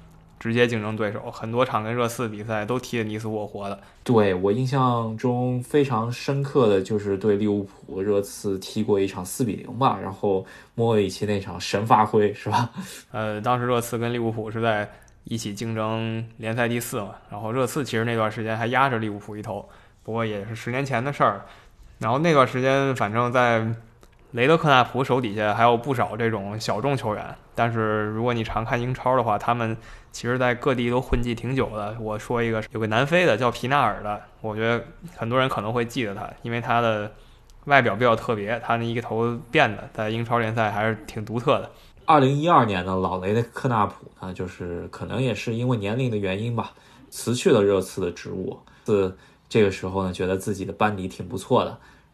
[0.40, 3.79] 直接竞争对手，很多场跟热刺比赛都踢得你死我活的。
[4.03, 12.70] 对我印象中非常深刻的就是对利物浦热刺踢过一场四比零吧，然后莫里奇那场神发挥是吧？
[13.12, 14.90] 呃，当时热刺跟利物浦是在
[15.24, 19.68] 一起竞争联赛第四嘛，然后热刺其实那段时间还压着利物浦一头，
[20.03, 21.44] 不过也是十年前的事儿。
[21.98, 23.62] 然后那段时间反正在
[24.32, 29.76] 雷德克纳普手底下还有不少这种小众球员，但是如果你常看英超的话，他们。
[30.12, 31.96] 其实，在各地都混迹挺久的。
[32.00, 34.84] 我说一个，有个南非的叫皮纳尔的，我觉得
[35.16, 37.08] 很多人可能会记得他，因为他的
[37.66, 41.70] 外表比较特别，他那一个头变的，在英超联赛还是挺独特的。
[42.06, 46.72] 二零一二年呢，老雷的克纳普呢，就是可能也是因为年龄的原因吧，
[47.08, 48.58] 辞去了热刺的职务。
[48.82, 49.16] 自
[49.48, 51.70] 这个时候呢，觉得自己的班底挺不错的，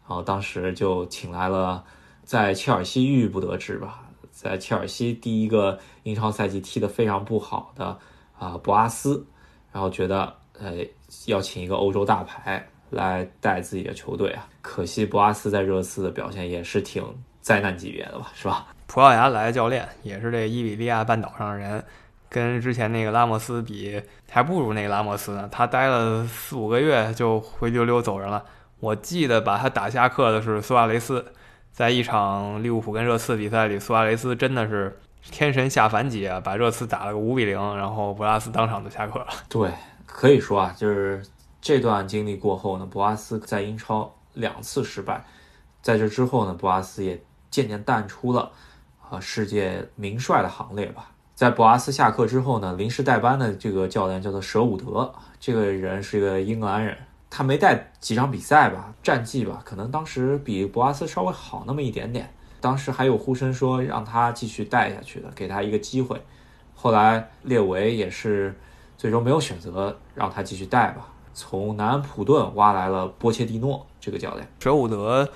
[0.07, 1.83] 然后当时就请来了
[2.27, 4.03] 在切尔西郁郁不得志吧。
[4.31, 7.97] 在切尔西第一个英超赛季踢得非常不好的
[8.37, 9.25] 啊博阿斯，
[9.71, 10.73] 然后觉得呃
[11.25, 14.45] 要请一个欧洲大牌来带自己的球队啊。
[14.61, 17.01] 可惜博阿斯在热刺的表现也是挺
[17.39, 18.67] 灾难级别的吧，是吧？
[18.87, 21.81] 葡萄牙来的教练也是这伊比利亚半岛上的人，
[22.29, 25.47] 跟之前那个拉莫斯比，还不如那个拉莫斯呢。
[25.49, 28.43] 他待了四五个月就灰溜溜走人了。
[28.79, 31.33] 我记得把他打下课的是苏亚雷斯，
[31.77, 39.27] 在一场利物浦跟热刺比赛里，苏亚雷斯真的是天神下凡级啊，把热刺打了个五比零，然后博阿斯当场就下课了。
[39.47, 39.71] 对，
[40.07, 41.23] 可以说啊，就是
[41.61, 45.23] 这段经历过后呢，博阿斯在英超两次失败，
[45.83, 48.51] 在这之后呢，博阿斯也渐渐淡出了。
[49.11, 51.11] 啊，世界名帅的行列吧。
[51.35, 56.97] 在博阿斯下课之后呢，临时代班的这个教练叫做舍伍德，这个人是一个英格兰人，
[57.29, 62.31] 他没带几场比赛吧，战绩吧，可能当时比博阿斯稍微好那么一点点。
[62.59, 66.21] 当时还有呼声说让他继续带下去的，给他一个机会。
[66.73, 68.55] 后来列维也是
[68.97, 75.29] 最终没有选择让他继续带吧，从南安普顿挖来了波切蒂诺这个教练，舍伍德。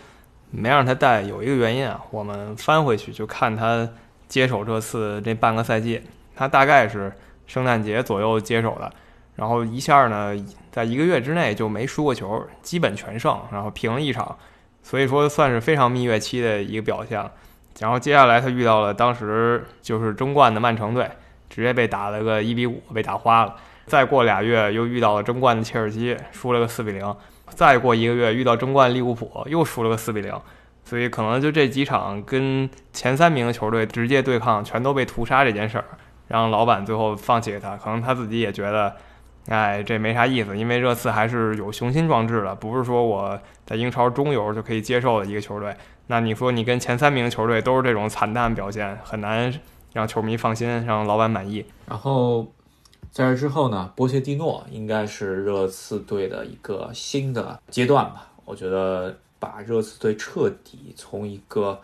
[0.54, 3.90] 没让他带有一个原因啊，我们翻回去就看他
[4.28, 6.02] 接手这次这半个赛季，
[6.36, 7.10] 他大概是
[7.48, 8.92] 圣诞节左右接手的，
[9.36, 10.36] 然后一下呢，
[10.72, 14.38] 在一个月之内就没输过球，基本全胜，然后平了一场，
[14.84, 17.24] 所以说算是非常蜜月期的一个表现。
[17.80, 21.10] 然后接下来他遇到了当时就是争冠的曼城队，
[21.50, 23.56] 直接被打了个一比五，被打花了。
[23.88, 27.16] 再过俩月又遇到了争冠的切尔西，输了个四比零。
[27.50, 30.34] 再过一个月遇到争冠利物浦，又输了个四比零，
[30.86, 35.86] 所以可能就这几场跟前三名的球队直接对抗，全都被屠杀这件事儿，
[36.28, 37.76] 让老板最后放弃了他。
[37.76, 38.96] 可能他自己也觉得，
[39.48, 45.76] 哎，这没啥意思，因为热刺还是有雄心壮志的，不是说我在英超中游就可以接受的一个球队。
[46.08, 49.54] 那你说你跟前三名球队都是这种惨淡表现，很难
[49.94, 51.66] 让球迷放心，让老板满意。
[51.88, 52.52] 然后。
[53.12, 58.32] 在这之后呢，波切蒂诺应该是热刺队的一个新的阶段吧。
[58.46, 61.82] 我觉得把热刺队彻底从一个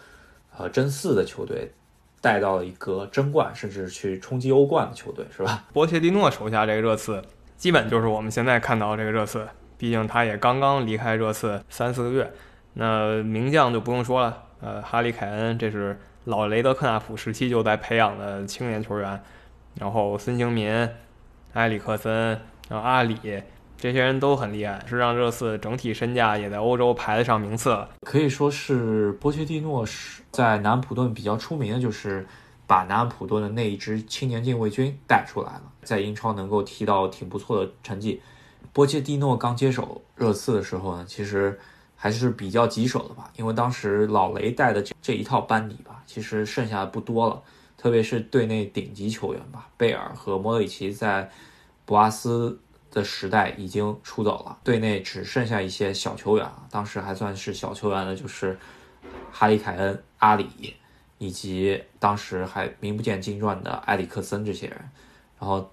[0.56, 1.74] 呃争四的球队
[2.22, 5.66] 带到了一个争冠，甚至去冲击欧冠的球队，是吧？
[5.74, 7.22] 波切蒂诺手下这个热刺，
[7.58, 9.46] 基本就是我们现在看到这个热刺。
[9.78, 12.32] 毕竟他也刚刚离开热刺三四个月。
[12.76, 19.22] 那名将就不用说了，呃，哈里凯恩这是老雷德克纳普时期就在培养的青年球员，
[19.76, 20.88] 然后孙兴民。
[21.54, 22.40] 埃里克森，
[22.70, 23.18] 然后阿里，
[23.78, 27.90] 这些人都很厉害，是让热刺整体身价也在欧洲排得上名次了。
[28.02, 32.28] 可以说是波切蒂诺是在南普顿比较出名的，就是
[32.68, 38.22] 把南安普顿的那一支青年禁卫军带出来了，在英超能够踢到挺不错的成绩。
[38.74, 41.58] 波切蒂诺刚接手热刺的时候呢，其实
[41.96, 47.42] 还是比较棘手的吧，因为当时老雷带的这这一套班底吧，其实剩下的不多了。
[47.78, 51.30] 特别是队内顶级球员吧，贝尔和莫德里奇在
[51.86, 56.64] 博阿斯的时代已经出走了，队内只剩下一些小球员啊。
[56.72, 58.58] 当时还算是小球员的，就是
[59.32, 60.76] 哈里凯恩、阿里，
[61.18, 64.78] 以及当时还名不见经传的埃里克森这些人。
[65.40, 65.72] 然后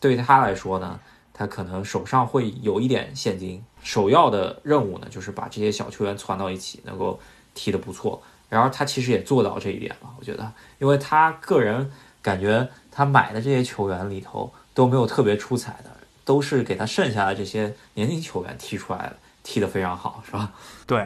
[0.00, 0.98] 对他来说呢，
[1.32, 7.20] 他可能手上会有一点现金，首要的任务呢就是把这些小球员攒到一起，能够
[7.54, 8.22] 踢得不错。
[8.48, 11.90] 然后他其实也做到这一点了，我觉得，因为他个人
[12.22, 15.90] 感觉他买的这些球员里头都没有特别出彩的，
[16.24, 20.52] 都是给他剩下的这些年轻球员踢出来的，踢得非常好，是吧？
[20.86, 21.04] 对，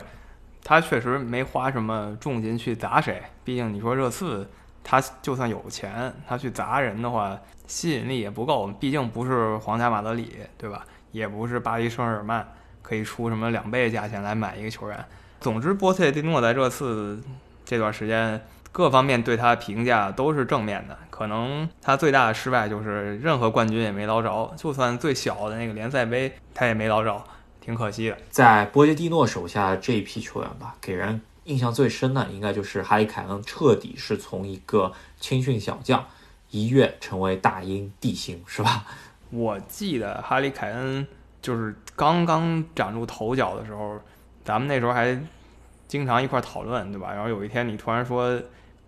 [0.63, 4.49] 他确实没花什么重金去砸谁，毕竟你说热刺，
[4.85, 10.85] 他就算有钱，他去砸人的话，吸引力也不够，毕竟不是皇家马德里，对吧？
[11.13, 12.47] 也不是巴黎圣日耳曼，
[12.83, 15.05] 可以出什么两倍价钱来买一个球员。
[15.41, 17.21] 总之，波切蒂诺在热刺
[17.65, 20.97] 这段时间，各方面对他的评价都是正面的。
[21.11, 27.23] 可能他最大的失败就是任何冠军也没捞着，就算最小的那个联赛杯他也没捞着，
[27.71, 28.19] 挺可惜的。
[28.29, 36.05] 在波切蒂诺手下这一批球员吧，给人印象最深的应该就是哈里凯恩，彻底是从一个青训小将
[36.51, 38.85] 一跃成为大英帝星，是吧？
[39.31, 41.07] 我记得哈里凯恩
[41.41, 43.99] 就是刚刚崭露头角的时候。
[44.43, 45.17] 咱们那时候还
[45.87, 47.13] 经常一块讨论，对吧？
[47.13, 48.41] 然后有一天你突然说，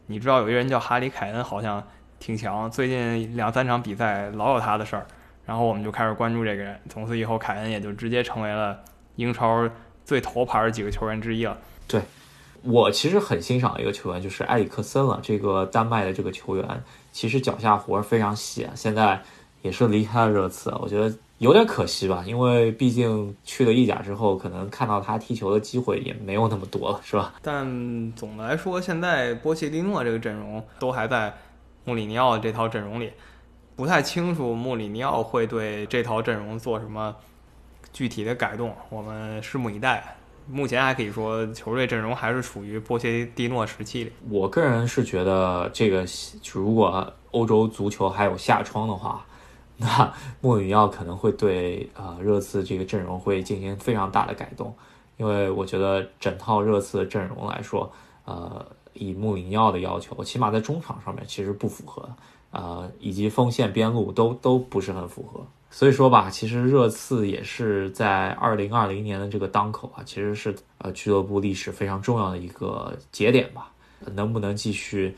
[0.06, 1.80] 你知道有一个人叫哈里凯恩，好像
[2.18, 5.06] 挺强，最近两三场比赛老有他的事儿。
[5.44, 8.78] 然后我们就开始关注这个人，从此以后凯恩也就直接成为了
[9.16, 9.68] 英超
[10.04, 11.58] 最头牌的几个球员之一了。
[11.86, 12.00] 对
[12.62, 15.20] 我其实很欣赏一个球员，就是埃里克森了。
[15.22, 19.20] 这个丹麦的这个球员，其实脚下活非常细啊，现在
[19.62, 21.14] 也是离开了热刺，我觉得。
[21.38, 27.34] 有点可惜吧，因为毕竟去了意甲之后，可能看到他踢球的机会也没有那么多了，是吧？
[27.42, 31.34] 但总的来说，现在波切蒂诺这个阵容都还在
[31.84, 33.10] 穆里尼奥这套阵容里，
[33.74, 37.14] 不太清楚穆里尼奥会对这套阵容做什么
[37.92, 40.16] 具体的改动，我们拭目以待。
[40.48, 44.12] 目前还可以说，球队阵容还是处于波切蒂诺时期里。
[44.28, 46.04] 我个人是觉得，这个
[46.52, 49.24] 如果欧洲足球还有下窗的话，
[49.76, 54.74] 那穆里尼奥可能会对呃热刺这个阵容会进行非常大的改动，
[55.16, 57.90] 因为我觉得整套热刺的阵容来说，
[58.24, 62.08] 呃，以穆里尼奥的要求，起码在中场上面其实不符合，
[62.52, 65.44] 呃，以及锋线边路都都不是很符合。
[65.70, 73.72] 所以说吧，其实热刺也是在二零二零年的这个当口啊，其实是呃俱乐部历史非常重要的一个节点吧。
[74.14, 75.14] 能不能继续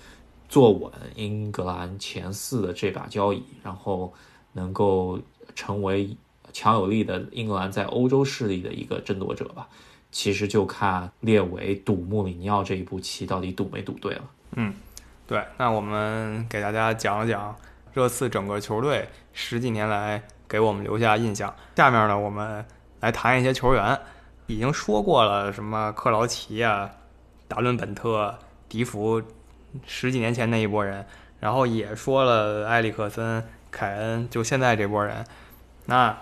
[0.48, 4.12] 坐稳英格兰前四的这把交椅，然后
[4.52, 5.18] 能够
[5.54, 6.16] 成为
[6.52, 9.66] 强有力的英格兰在欧洲势力的一个争夺者吧？
[10.12, 14.30] 其实就看列维赌穆里尼奥这一步棋到底赌没赌对了。
[14.52, 14.72] 嗯，
[15.26, 15.44] 对。
[15.56, 17.54] 那我们给大家讲一讲
[17.92, 20.22] 热刺整个球队十几年来。
[20.46, 21.52] 给我们留下印象。
[21.74, 22.64] 下面呢，我们
[23.00, 23.98] 来谈一些球员。
[24.46, 26.88] 已经说过了，什么克劳奇啊、
[27.48, 29.20] 达伦本特、迪福，
[29.84, 31.04] 十几年前那一波人。
[31.40, 35.24] 然后也说了埃里克森、凯恩，就现在这波人。
[35.86, 36.14] 那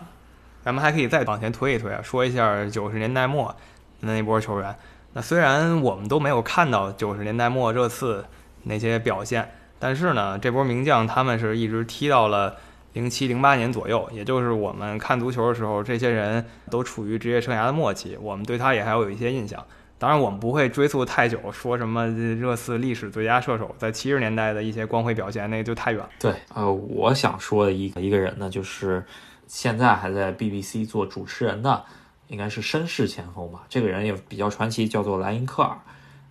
[0.64, 3.54] 咱们还可以再往前推一推啊，说一下九十年代末
[4.00, 4.74] 那一波球员。
[5.12, 8.24] 那虽然我们都没有看到九十年代末热刺
[8.64, 12.56] 那些表现，但是呢，这波名将他们是一直踢到了。
[12.94, 19.64] 零七零八年左右，也就是我们看足球的时候，这些人都处于职业生涯的末期，我们对他也还有一些印象。
[19.98, 26.10] 当然，我们不会追溯太久，说什么热刺历史最佳射手在七十年代的一些光辉表现，那个就太远了。
[26.20, 29.02] 对，呃，我想说的一一个人呢，就是
[29.46, 31.82] 现在还在 BBC 做主持人的，
[32.28, 33.62] 应该是绅士前锋吧。
[33.70, 35.78] 这个人也比较传奇，叫做莱因克尔，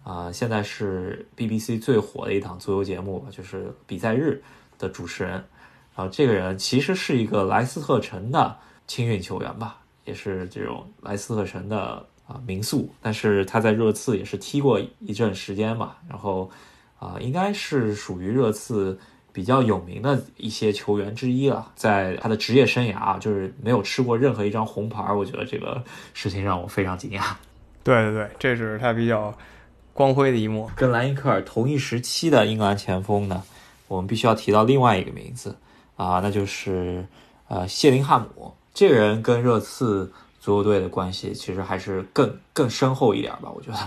[0.03, 4.41] 啊，现在是 BBC 最火的一档足球节目，就是比赛日
[4.79, 5.33] 的主持人。
[5.93, 8.55] 然后这个人其实是一个莱斯特城的
[8.87, 16.49] 青训球员吧，也是这种莱斯特城的啊民宿，但是他在热刺也是踢过一阵时间吧，然后
[16.97, 18.97] 啊应该是属于热刺
[19.33, 21.71] 比较有名的一些球员之一了。
[21.75, 25.83] 在他的职业生涯啊，就是没有吃过任何一张红牌，我觉得这个
[26.13, 27.33] 事情让我非常惊讶。
[27.83, 29.37] 对对对，这是他比较
[29.93, 30.69] 光辉的一幕。
[30.75, 33.43] 跟莱因克尔同一时期的英格兰前锋呢，
[33.87, 35.57] 我们必须要提到另外一个名字。
[35.95, 37.05] 啊，那就是
[37.47, 43.51] 呃谢林汉姆这个人跟热刺足球队的关系其实还是更更深厚一点吧？
[43.53, 43.77] 我觉得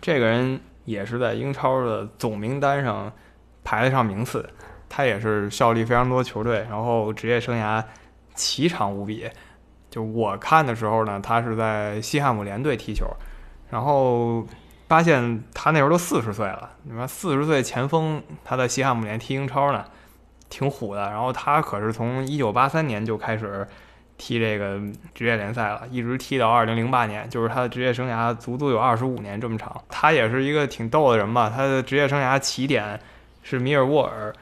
[0.00, 3.12] 这个人也是在英超的总名单上
[3.64, 4.48] 排得上名次，
[4.88, 7.84] 他也是效力非常多球队，然后职业生涯
[8.34, 9.28] 奇长无比。
[9.90, 13.06] 就我看的时候呢，他是在西汉姆联队踢球，
[13.68, 14.46] 然后
[14.88, 19.84] 发现他那时候都四十岁了，你说四十岁前锋他在西汉姆联踢英超呢？
[20.48, 23.68] 挺虎的，然后他可是从一九八三年就开始
[24.16, 24.80] 踢这个
[25.14, 29.78] 职业联赛了，一直踢到二零零八年，就是他的职业生涯足足有二十五年这么长。
[29.90, 31.52] 他也是一个挺逗的人吧？
[31.54, 32.98] 他的职业生涯起点
[33.42, 34.34] 是米尔沃尔，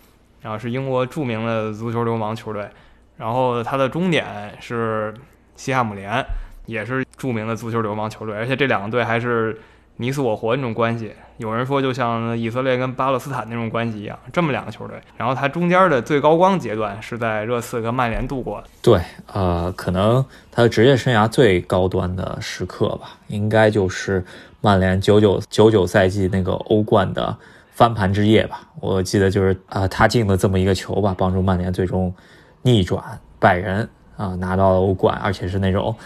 [0.43, 2.71] 然后是英国著名的足球流氓球队，
[3.17, 5.13] 然后他的终点是
[5.57, 6.25] 西汉姆联，
[6.67, 9.61] 也是著名的足球流氓球队，而且这两个队还是。
[9.97, 14.97] 你死我活那种关系，有人说就像以色列跟巴勒斯坦那种关系一样，这么两个球队。
[15.17, 18.69] 然后他中间的最高光阶段是在热刺跟曼联度过的。
[18.83, 19.01] 对，
[19.33, 24.25] 呃，可能他的职业生涯最高端的时刻吧，应该就是
[24.61, 27.35] 曼联九九九九赛季那个欧冠的
[27.73, 28.61] 翻盘之夜吧。
[28.81, 32.15] 我记得就是啊，他进了这么一个球吧，帮助曼联最终
[32.61, 33.03] 逆转
[33.39, 35.97] 拜仁啊，拿到了欧冠，而且是那种。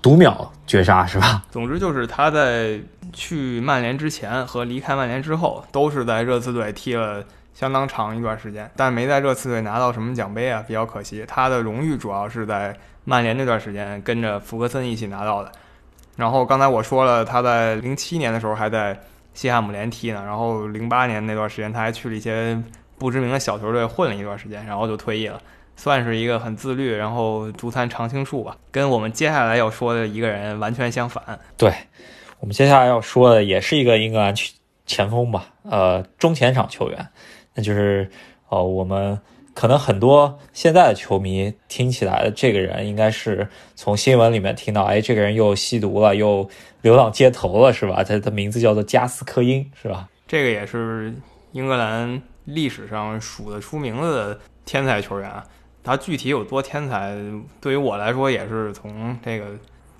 [0.00, 1.44] 读秒绝杀是吧？
[1.52, 2.76] 总之就是他在
[3.12, 11.24] 去曼联之前和离开曼联之后，都是在热刺队踢了相当长一段时间，但没在热刺队拿到什么奖杯啊，比较可惜。
[11.28, 15.52] 他的荣誉主要是在曼联那段时间跟着福格森一起拿到的。
[16.16, 18.98] 然后刚才我说了，他在零七年的时候还在
[19.34, 22.60] 西汉姆联踢呢，然后零八年那段时间他还去了一些
[22.98, 25.40] 不知名的小球队混了一段时间，然后就退役了。
[25.74, 31.40] 算是一个很自律，然后足坛常青树吧，跟我们接下来要说的一个人完全相反。
[31.56, 31.72] 对，
[32.42, 34.34] 我们接下来要说的也是一个英格兰
[34.84, 37.08] 前锋吧，呃，中前场球员，
[37.54, 38.10] 那就是
[38.48, 39.16] 呃，我们
[39.54, 48.02] 可能很多现在的球迷听起来的这个人，应该是从新闻里面听到，哎，这个人又吸毒了，又流浪街头了，是吧？
[48.02, 50.08] 他的名字叫做加斯科因，是吧？
[50.26, 51.14] 这个也是
[51.52, 55.30] 英格兰历史上数得出名字的天才球员。
[55.84, 57.16] 他具体有多天才，
[57.60, 59.46] 对于我来说也是从这个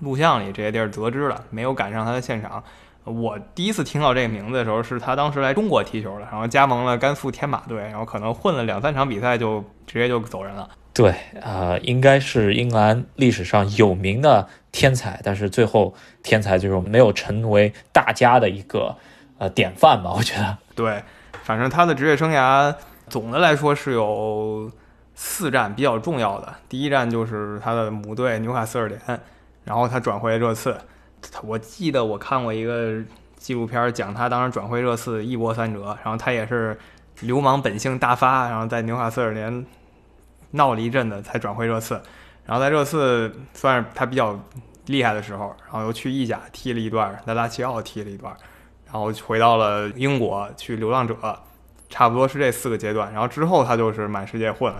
[0.03, 2.63] 录像里这些地儿得知了，没有赶上他的现场。
[3.05, 10.69] 我第一次听到这个名字的时候，是他当时来中国踢球了，然后加盟了甘肃天马队，然后可能混了两三场比赛就直接就走人了。
[10.93, 18.95] 对，呃，应该是英格兰历史上有名的天才，但是最后天才就是没有成为大家的一个
[19.37, 20.13] 呃典范吧？
[20.15, 20.57] 我觉得。
[20.75, 21.03] 对，
[21.43, 22.73] 反正他的职业生涯
[23.09, 24.71] 总的来说是有
[25.13, 26.53] 四站比较重要的。
[26.69, 28.99] 第一站就是他的母队纽卡斯尔联，
[29.63, 30.77] 然后他转会热刺。
[31.43, 33.01] 我记得我看过一个
[33.37, 36.77] 纪录片讲他当时转会热刺一波三折，然后他也是
[37.21, 39.65] 流氓本性大发，然后在纽卡斯尔联。
[40.55, 41.99] 闹了一阵子才转会热刺，
[42.45, 44.39] 然后在热刺算是他比较
[44.85, 48.31] 厉害的时候，然后又去意甲踢了一段，在拉齐奥踢了一段，
[48.85, 51.15] 然后回到了英国去流浪者，
[51.89, 53.11] 差不多是这四个阶段。
[53.11, 54.71] 然后之后他就是满世界混。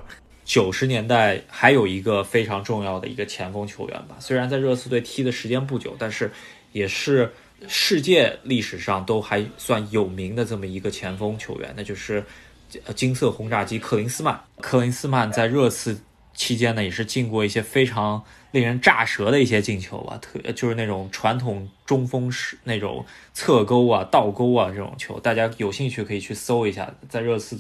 [0.46, 6.32] 九十年代还有一个非常重要的一个前锋球员吧，虽然在热刺队踢的时间不久，但是
[6.72, 7.32] 也是
[7.68, 12.24] 世界历史上都还算有名的这么一个前锋球员，那就是。
[12.96, 16.02] 金色轰炸机克林斯曼，克林斯曼在热刺
[16.34, 27.60] 期间呢，也是进过一些非常令人炸舌的一些进球吧，特就是那种传统中锋式那种侧勾啊、倒勾啊这种球，大家有兴趣可以去搜一下，在热刺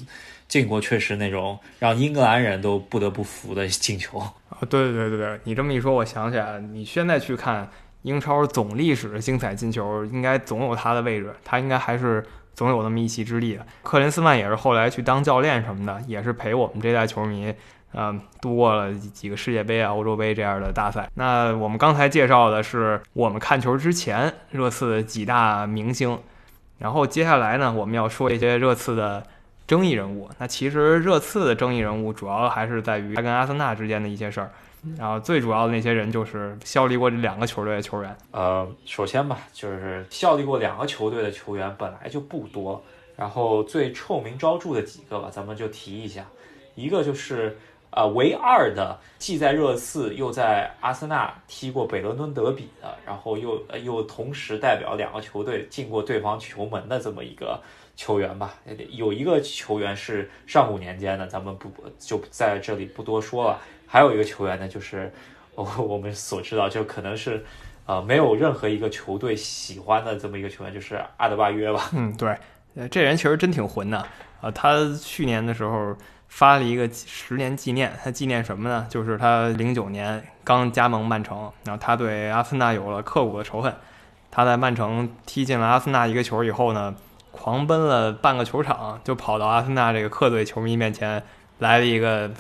[0.53, 4.31] 进过确实那种让英格兰人都不得不服的进球啊！
[4.69, 7.67] 对对对对，你这么一说，我想起来了，你现在去看
[8.03, 12.23] 英超总历史的精彩进球，应该总有他的位置，他应该还是。
[12.55, 13.65] 总有那么一席之地的。
[13.81, 17.51] 克林斯曼也是后来去当教练什么的，也是陪我们这代球迷，
[17.93, 21.09] 嗯，度过了几个世界杯啊、欧洲杯这样的大赛。
[21.15, 26.19] 那我们刚才介绍的是我们看球之前热刺的几大明星，
[26.77, 29.25] 然后接下来呢，我们要说一些热刺的
[29.67, 30.29] 争议人物。
[30.37, 34.51] 那其实热刺的争议人物主要还是在于他跟阿森纳之间的一些事儿。
[34.97, 38.17] 然后最主要的那些人就是效力过这两个球队的球员。
[38.31, 42.83] 呃，首先吧，就是效力过两个球队的球员本来就不多。
[43.15, 46.25] 然后最臭名昭著的几个吧，咱们就提一下。
[46.75, 47.55] 一个就是
[47.91, 57.61] 呃，唯二的既在热刺又在阿森纳踢过北伦敦德比的，然后又又同时代表两个球队进过对方球门的这么一个
[57.95, 58.53] 球员吧。
[58.89, 63.59] 有一个球员是上古年间的，咱们不就在这里不多说了。
[63.87, 65.11] 还有一个球员呢，就是
[65.55, 67.45] 我 我们所知道，就可能是，
[67.85, 71.89] 呃，没有任何一个球队喜欢的这么一个球员，就是阿德巴约吧。
[71.93, 72.35] 嗯，对，
[72.89, 74.05] 这人其实真挺混的。
[74.41, 75.95] 呃，他去年的时候
[76.27, 78.87] 发了一个十年纪念，他纪念什么呢？
[78.89, 83.73] 就是他零九年刚加盟曼城，然后他对阿森纳有了刻骨的仇恨。
[84.31, 86.95] 他在曼城踢进了阿森纳一个球以后呢，
[87.33, 91.21] 狂奔了半个球场，就跑到阿森纳这个客队球迷面前
[91.59, 92.31] 来了一个。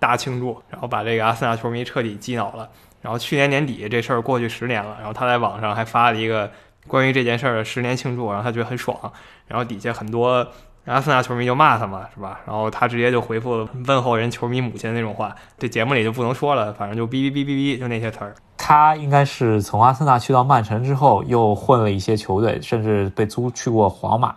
[0.00, 2.66] 大庆祝，然后把这个阿森纳球迷彻底激恼了。
[3.02, 6.50] 然后去年年底这事儿过去十年了，然后他在网上还发了一个
[6.86, 8.98] 关于这件事儿的十年庆祝，然后他觉得很爽。
[9.46, 10.48] 然后底下很多
[10.90, 12.40] 阿森纳球迷就骂他嘛，是吧？
[12.44, 18.34] 然后他直接就回复问候人球迷母亲那种话，这节目里就不能说了，反正就哔哔哔哔哔，就那些词儿。
[18.56, 24.34] 他应该是从阿森纳去到曼城之后，又混了一些球队，甚至被租去过皇马。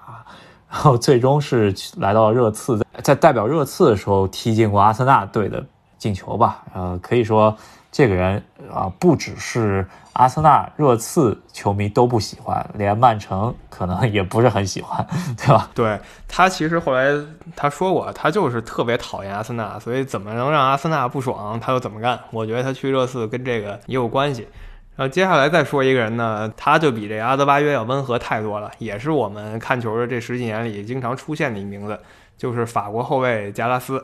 [0.70, 5.64] 然后最终是来到热刺，在代表热刺的时候踢进过阿森纳队的
[5.98, 6.64] 进球吧。
[6.74, 7.56] 呃，可以说
[7.94, 15.06] 这个人啊，不只是阿森纳、热刺球迷都不喜欢，连曼城可能也不是很喜欢，
[15.38, 15.70] 对吧？
[15.76, 17.14] 对他其实后来
[17.56, 22.20] 他说过，他就是特别讨厌阿森纳，所以怎么能让阿森纳不爽，他就怎么干。
[22.32, 24.48] 我觉得他去热刺跟这个也有关系。
[24.96, 32.00] 然后接下来再说一个人呢，他就比这阿德巴约要温和太多了，也是我们看球的这十几年里经常出现的一名字，
[32.36, 34.04] 就是法国后卫加拉斯。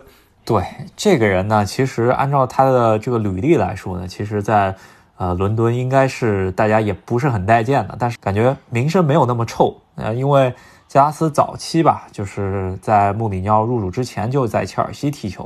[0.50, 0.66] 对
[0.98, 4.76] 这个人呢，其实按照他的这个履历来说呢，其实，在
[5.18, 9.78] 呃伦敦应该是大家也不是很待见的，但是感觉名声没有那么臭。
[9.94, 10.52] 呃，因为
[10.88, 15.44] 加斯早期吧，就是在穆里尼奥入主之前就在切尔西踢球。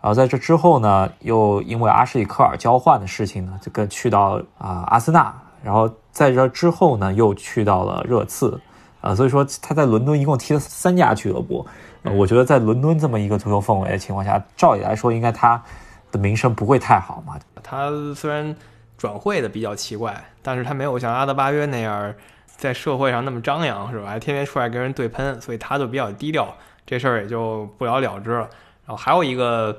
[0.00, 5.30] 然后在这之后呢，又因为阿什里科尔交换的事情呢，这个去到啊阿森纳，
[5.62, 8.58] 然后在这之后呢，又去到了热刺，
[9.02, 11.66] 啊，所以说他在伦敦一共踢了三家俱乐部。
[12.02, 15.62] 我觉得在伦敦这么一个足球氛围的情况下，照理来说应该他
[16.10, 17.38] 的名声不会太好嘛。
[17.62, 18.54] 他虽然
[18.96, 22.14] 转会的比较奇怪，但是他没有像阿德巴约那样
[22.46, 24.08] 在社会上那么张扬，是吧？
[24.08, 26.54] 还天天出来跟人对喷，所以他就比较低调，
[26.86, 28.48] 这事儿也就不了了之了。
[28.86, 29.78] 然后还有一个。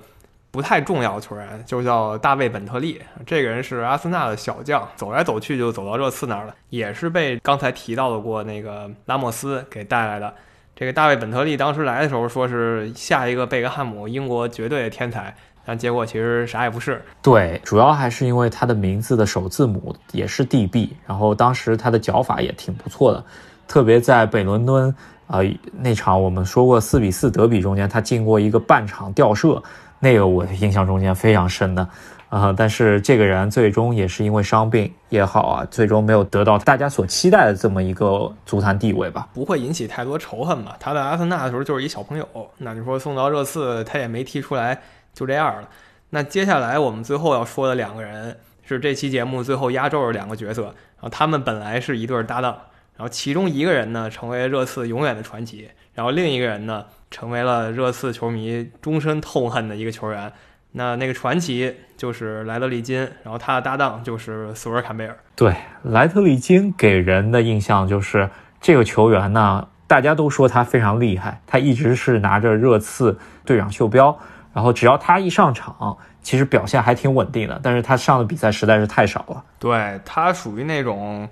[0.51, 10.33] 不太重要的球员就叫大卫本特利，这个人是阿森纳的小将，走来走去就走到热刺那儿了，也是被刚才提到的过那个拉莫斯给带来的。
[10.79, 17.03] 这个大卫本特利当时来的时候说是下一个贝克汉姆，英国绝对的天才，但结果其实啥也不是。
[17.21, 23.21] 对，主要还是因为他的名字的首字母也是 DB，然后当时他的脚法也挺不错的，
[23.67, 24.95] 特别在北伦敦。
[25.27, 29.61] 呃，那场我们说过四比四德比中间，他进过一个半场吊射，
[29.99, 31.85] 那个我印象中间非常深的。
[32.29, 39.27] 啊，但是这个人最终也是因为伤病也好啊，最终没有得到大家所期待的这么一个足坛地位吧？
[39.33, 40.77] 不会引起太多仇恨吧？
[40.79, 42.27] 他在阿森纳的时候就是一小朋友，
[42.59, 44.79] 那你说送到热刺他也没踢出来，
[45.11, 45.67] 就这样了。
[46.11, 52.55] 那接下来我们最后要说的两个人是这期节目最后压轴的两个角色，然后他们本来是一对搭档，
[52.95, 60.31] 然后其中一个人呢成为热刺永远的传奇，然后另一个人呢成为了热刺球迷终身痛恨的一个球员。
[60.71, 65.17] 那那个传奇就是莱德利金，然后他的搭档就是索尔坎贝尔。
[65.35, 68.29] 对，莱特利金给人的印象就是
[68.61, 74.19] 这个球员呢，大家都说他非常厉害，他一直是拿着热刺队长袖标，
[74.53, 77.59] 然后只要他一上场，其实表现还挺稳定的。
[77.63, 79.43] 但是他上的比赛实在是太少了。
[79.57, 81.27] 对他属于那种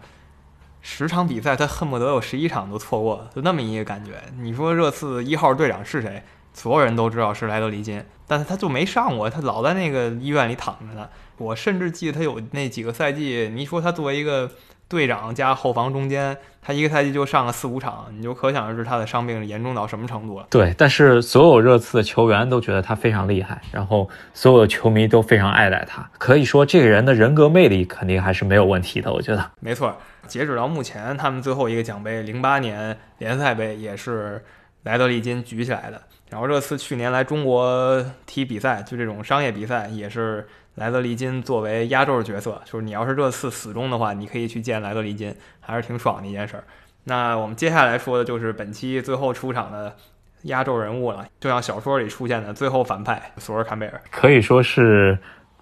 [0.82, 4.14] 十场比赛他恨不得有十一场都错过，就那么一个感觉。
[4.40, 6.24] 你说热刺一号队长是谁？
[6.58, 8.04] 所有人都知道是莱德利金。
[8.26, 11.08] 但是他就没上过，他老在那个医院里躺着呢。
[11.38, 14.50] 我甚至记得他有那几个赛季，你说他作为一个
[14.90, 20.48] 队长加后防中间，他一个赛季就上了四五场，你就可想而知他的伤病严重到什么程度了。
[20.50, 26.10] 对，但是所有热刺的球员都觉得他非常厉害，然后所有的球迷都非常爱戴他。
[26.18, 29.14] 可以说，这个人的人格魅力肯定还是没有问题的。
[29.14, 29.96] 我觉得没错。
[30.28, 34.44] 截止到目前，他们最后一个奖杯——零八年联赛杯，也是
[34.84, 36.02] 莱德利金举起来的。
[36.30, 42.62] 然后热刺去年来中国踢比赛，就这种商业比赛，也是莱德利金作为压轴角色。
[42.66, 46.64] 就是你要是热刺死忠的话，你可以去见莱德利金，还是挺爽的一件事儿。
[47.06, 49.96] 那我们接下来说的就是本期最后出场的
[50.44, 55.18] 压轴人物了，就像小说里出现的最后反派索尔坎贝尔，可以说是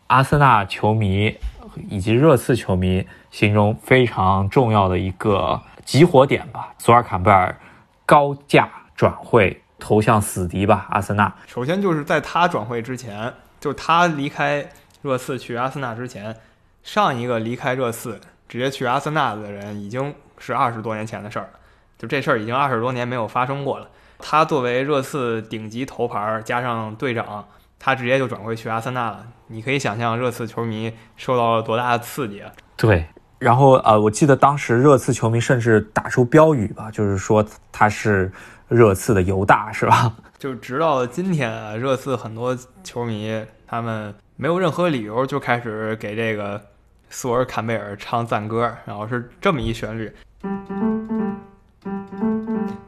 [0.08, 1.38] 阿森纳球迷
[1.90, 6.74] 以及热刺球迷心中非常重要的一个集火点吧。
[6.80, 7.56] 索尔坎贝尔
[8.04, 9.62] 高价转会。
[9.86, 11.32] 投向死敌吧，阿森纳。
[11.46, 14.68] 首先就是在他转会之前，就是他离开
[15.04, 16.36] 热刺去阿森纳之前，
[16.82, 18.20] 上一个离开热刺
[18.50, 21.50] 直接去阿森纳的人已经是二十多年前的事儿了。
[22.00, 23.88] 就这事儿已经二十多年没有发生过了。
[24.18, 29.24] 他作为热刺顶级头牌加上队长，他直接就转会去阿森纳了。
[29.50, 32.52] 你可以想象热刺球迷受到了多大的刺激啊！
[32.76, 33.06] 对，
[33.38, 38.32] 然后呃，我记得当时热刺球迷甚至打出标语吧，就是说他是。
[38.68, 40.14] 热刺的犹大是吧？
[40.38, 46.62] 就直到今天啊，热刺很多球迷他们没有任何理由就开始给这个
[47.10, 50.12] 索尔坎贝尔唱赞歌，然后是这么一旋律，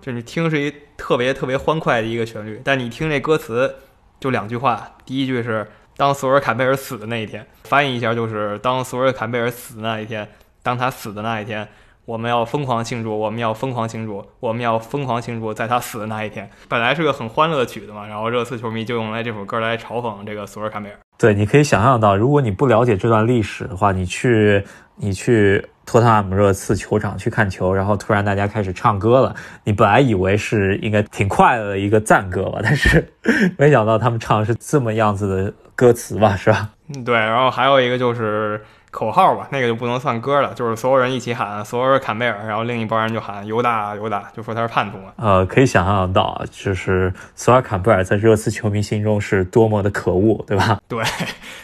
[0.01, 3.75] 就你听是一特别特别欢快的一个旋律，但你听这歌词
[4.19, 10.27] 就两句话，第一句是当索尔坎贝尔死的那一天，翻译一下就是当索尔坎贝尔死的那一天，
[10.61, 11.67] 当他死的那一天。
[12.07, 16.49] 我们要疯狂庆祝，我们要疯狂庆祝，我们要疯狂庆祝，在他死的那一天。
[16.69, 20.95] 本来是个很欢乐的曲子嘛，然后热刺球迷就用来这首歌来嘲讽这个索尔卡梅尔。
[21.17, 24.63] 对，你可以想象到，如果你不了解这段历史的话，你去
[24.95, 29.35] 你去托特纳姆热刺球场去看球，然后突然大家开始唱歌了，
[29.65, 33.05] 你本来以为是应该挺快乐的一个赞歌吧，但是
[33.59, 36.69] 没想到他们唱的是这么样子的歌词吧，是吧？
[36.95, 37.13] 嗯，对。
[37.13, 38.63] 然后还有一个就是。
[38.89, 45.13] 口号吧，那个就不能算歌了，就是所有人一起喊索尔坎贝尔，然后另一帮人就喊犹大犹大，就说他是叛徒嘛。
[45.17, 50.79] 呃，可以想象到，就是索尔坎贝尔在热刺球迷心中是多么的可恶，对吧？
[50.87, 51.03] 对，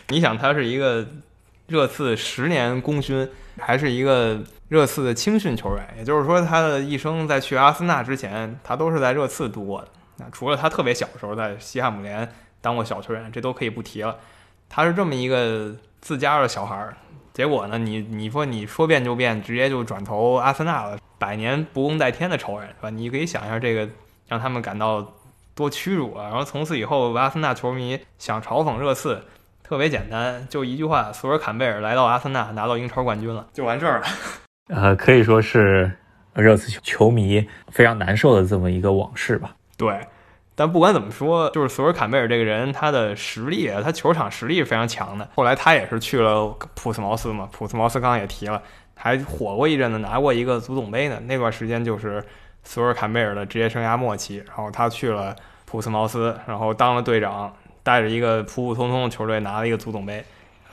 [0.09, 1.07] 你想他是一个
[1.67, 9.87] 热刺十年功勋，还是一个热刺的青训球员，也就是说他的一生在去阿森纳之前，他都是在热刺度过的。
[10.17, 12.29] 那除了他特别小的时候在西汉姆联
[12.61, 14.15] 当过小球员，这都可以不提了。
[14.69, 16.95] 他是这么一个自家的小孩儿。
[17.33, 17.79] 结果呢？
[17.79, 22.89] 你你说你说变就变，直接就转投阿森纳了，百年不共戴天的仇人是吧？
[22.91, 23.89] 你可以想一下这个，
[24.27, 25.13] 让他们感到
[25.55, 26.25] 多屈辱啊！
[26.25, 29.23] 然后从此以后，阿森纳球迷想嘲讽热刺，
[29.63, 34.05] 特别简单，就一句话：索尔坎贝尔来到阿森纳，拿到英超冠军了，就完事儿了。
[34.69, 35.91] 呃，可以说是
[36.35, 39.55] 热刺球迷非常难受的这么一个往事吧？
[39.75, 39.99] 对。
[40.55, 45.27] 但不管怎么说，就是索尔坎贝尔这个人，他的实力啊，他球场实力是非常强的。
[45.35, 48.61] 后来他也是去了普斯茅斯嘛，普斯茅斯刚刚也提了，
[48.95, 51.19] 还火过一阵子，拿过一个足总杯呢。
[51.25, 52.23] 那段时间就是
[52.63, 55.35] 索尔坎贝尔的职业生涯末期，然后他去了
[55.65, 57.51] 普斯茅斯，然后当了队长，
[57.81, 60.23] 带着一个普普通通的球队拿了一个足总杯，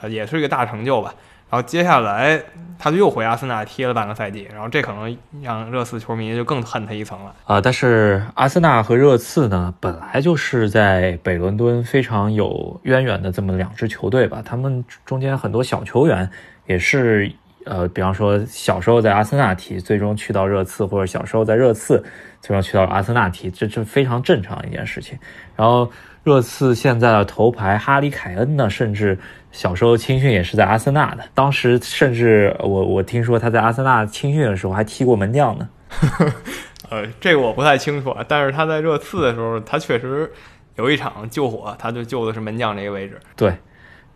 [0.01, 1.13] 呃，也是一个大成就吧。
[1.51, 2.41] 然后接下来
[2.79, 7.59] 他就又回阿森纳踢了半个赛季，然后这可能让热刺球迷就更恨他一层了啊！
[7.59, 16.27] 但是阿森纳和热刺呢，本来就是在北伦敦非常有渊源的这么两支球队吧，他们中间很多小球员
[16.65, 17.31] 也是
[17.65, 22.03] 呃，比方说小时候在阿森纳踢，最终去到热刺，或者小时候在热刺，
[22.41, 25.17] 最终去到阿森纳踢，这这非常正常的一件事情。
[25.55, 25.91] 然后
[26.23, 29.17] 热刺现在的头牌哈里凯恩呢，甚至
[29.51, 35.69] 小时候青训也是在阿森纳的，当时甚至我我听说他在阿森纳青训的时候还踢过门将呢。
[36.89, 40.29] 呃，这个我不太清楚啊，但是他在热刺的时候，他确实
[40.75, 43.17] 有一场救火，他就救的是门将这个位置。
[43.35, 43.53] 对，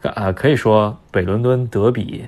[0.09, 2.25] 呃，可以说北伦敦德比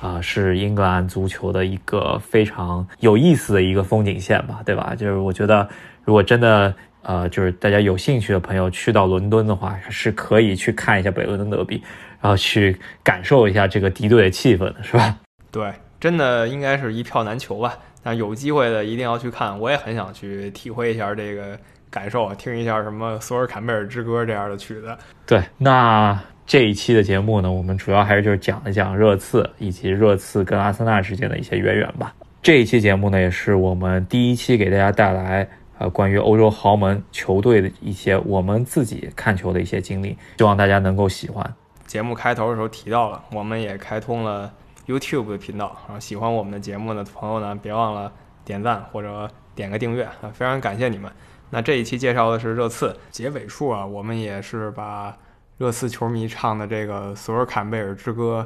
[0.00, 4.94] 啊、是英格兰足球的一个非常有意思的一个风景线吧，对吧？
[4.94, 5.68] 就是我觉得，
[6.04, 6.72] 如果真的
[7.02, 11.82] 呃，就是大家有兴趣的朋友去到伦敦的话，是可以去看一下北伦敦德比，
[12.20, 15.16] 然后去感受一下这个敌对的气氛的，是吧？
[15.50, 17.76] 对，真的应该是一票难求吧。
[18.02, 21.58] 但有机会的一定要去看，我也很想去体会一下这个
[21.90, 24.96] 感受，听一下什么《索尔坎贝尔之歌》这样的曲子。
[25.26, 26.18] 对，那
[26.48, 32.14] 这一期的节目呢，我们主要还是就是讲一讲热刺以及热刺跟阿森纳之间的一些渊源吧。
[32.42, 35.46] 这一期节目呢，也是我们第一期给大家带来
[35.76, 41.54] 呃关于欧洲豪门球队的一些我们自己看球的一些经历，希望大家能够喜欢。
[41.86, 44.50] 节目开头的时候提到了，我们也开通了
[44.86, 48.10] YouTube 的频道，然后喜欢我们的节目的朋友呢，别忘了
[48.46, 51.12] 点赞或者点个订阅啊，非常感谢你们。
[51.50, 55.14] 那这一期介绍的是热刺，结尾处啊，我们也是把
[55.58, 58.44] 热刺球迷唱的这个《索尔坎贝尔之歌》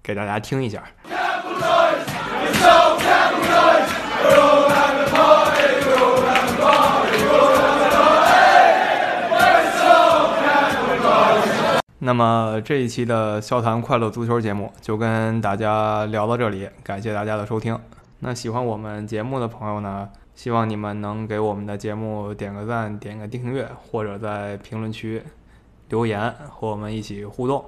[0.00, 0.84] 给大家听一下。
[11.98, 17.76] 那么这一期的笑谈快乐足球节目就跟大家聊到这里，感谢大家的收听。
[18.20, 25.20] 那喜欢我们节目的朋友呢，希望你们能给我们的节目点个赞、点个订阅，或者在评论区
[25.88, 27.64] 留言和我们一起互动。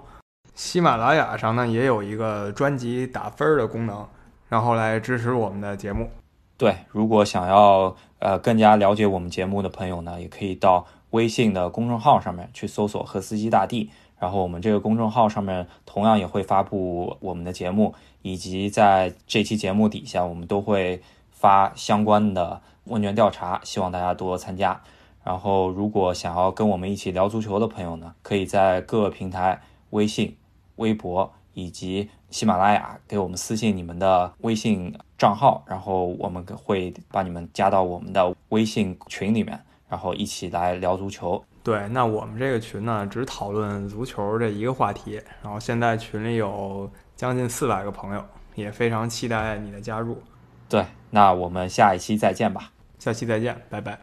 [0.55, 4.07] 喜马拉雅上呢也有一个专辑打分的功能，
[4.49, 6.09] 然后来支持我们的节目。
[6.57, 13.89] 对，如果想要呃更加了解我们节目的朋友呢，也可以到微信的公众号上面去搜索“和斯基大帝”，
[14.19, 21.01] 然后我们这个公众号上面同样也会发布我们的节目，以及在这期节目底下，我们都会
[21.31, 24.81] 发相关的问卷调查，希望大家多多参加。
[25.29, 29.61] 然后，如果想要跟我们一起聊足球的朋友呢，可以在各个平台
[29.91, 30.35] 微信、
[30.77, 41.45] 微博以及喜马拉雅给我们私信你们的微信账号，然后我们会把你们加到我们的微信群里面，然后一起来聊足球。
[41.63, 48.25] 对，那我们这个群呢，只讨论足球这一个话题，然后现在群里有将近四百个朋友，
[48.55, 50.17] 也非常期待你的加入。
[50.71, 52.73] 对，那我们下一期再见吧。
[52.99, 53.99] 下期再见，拜拜。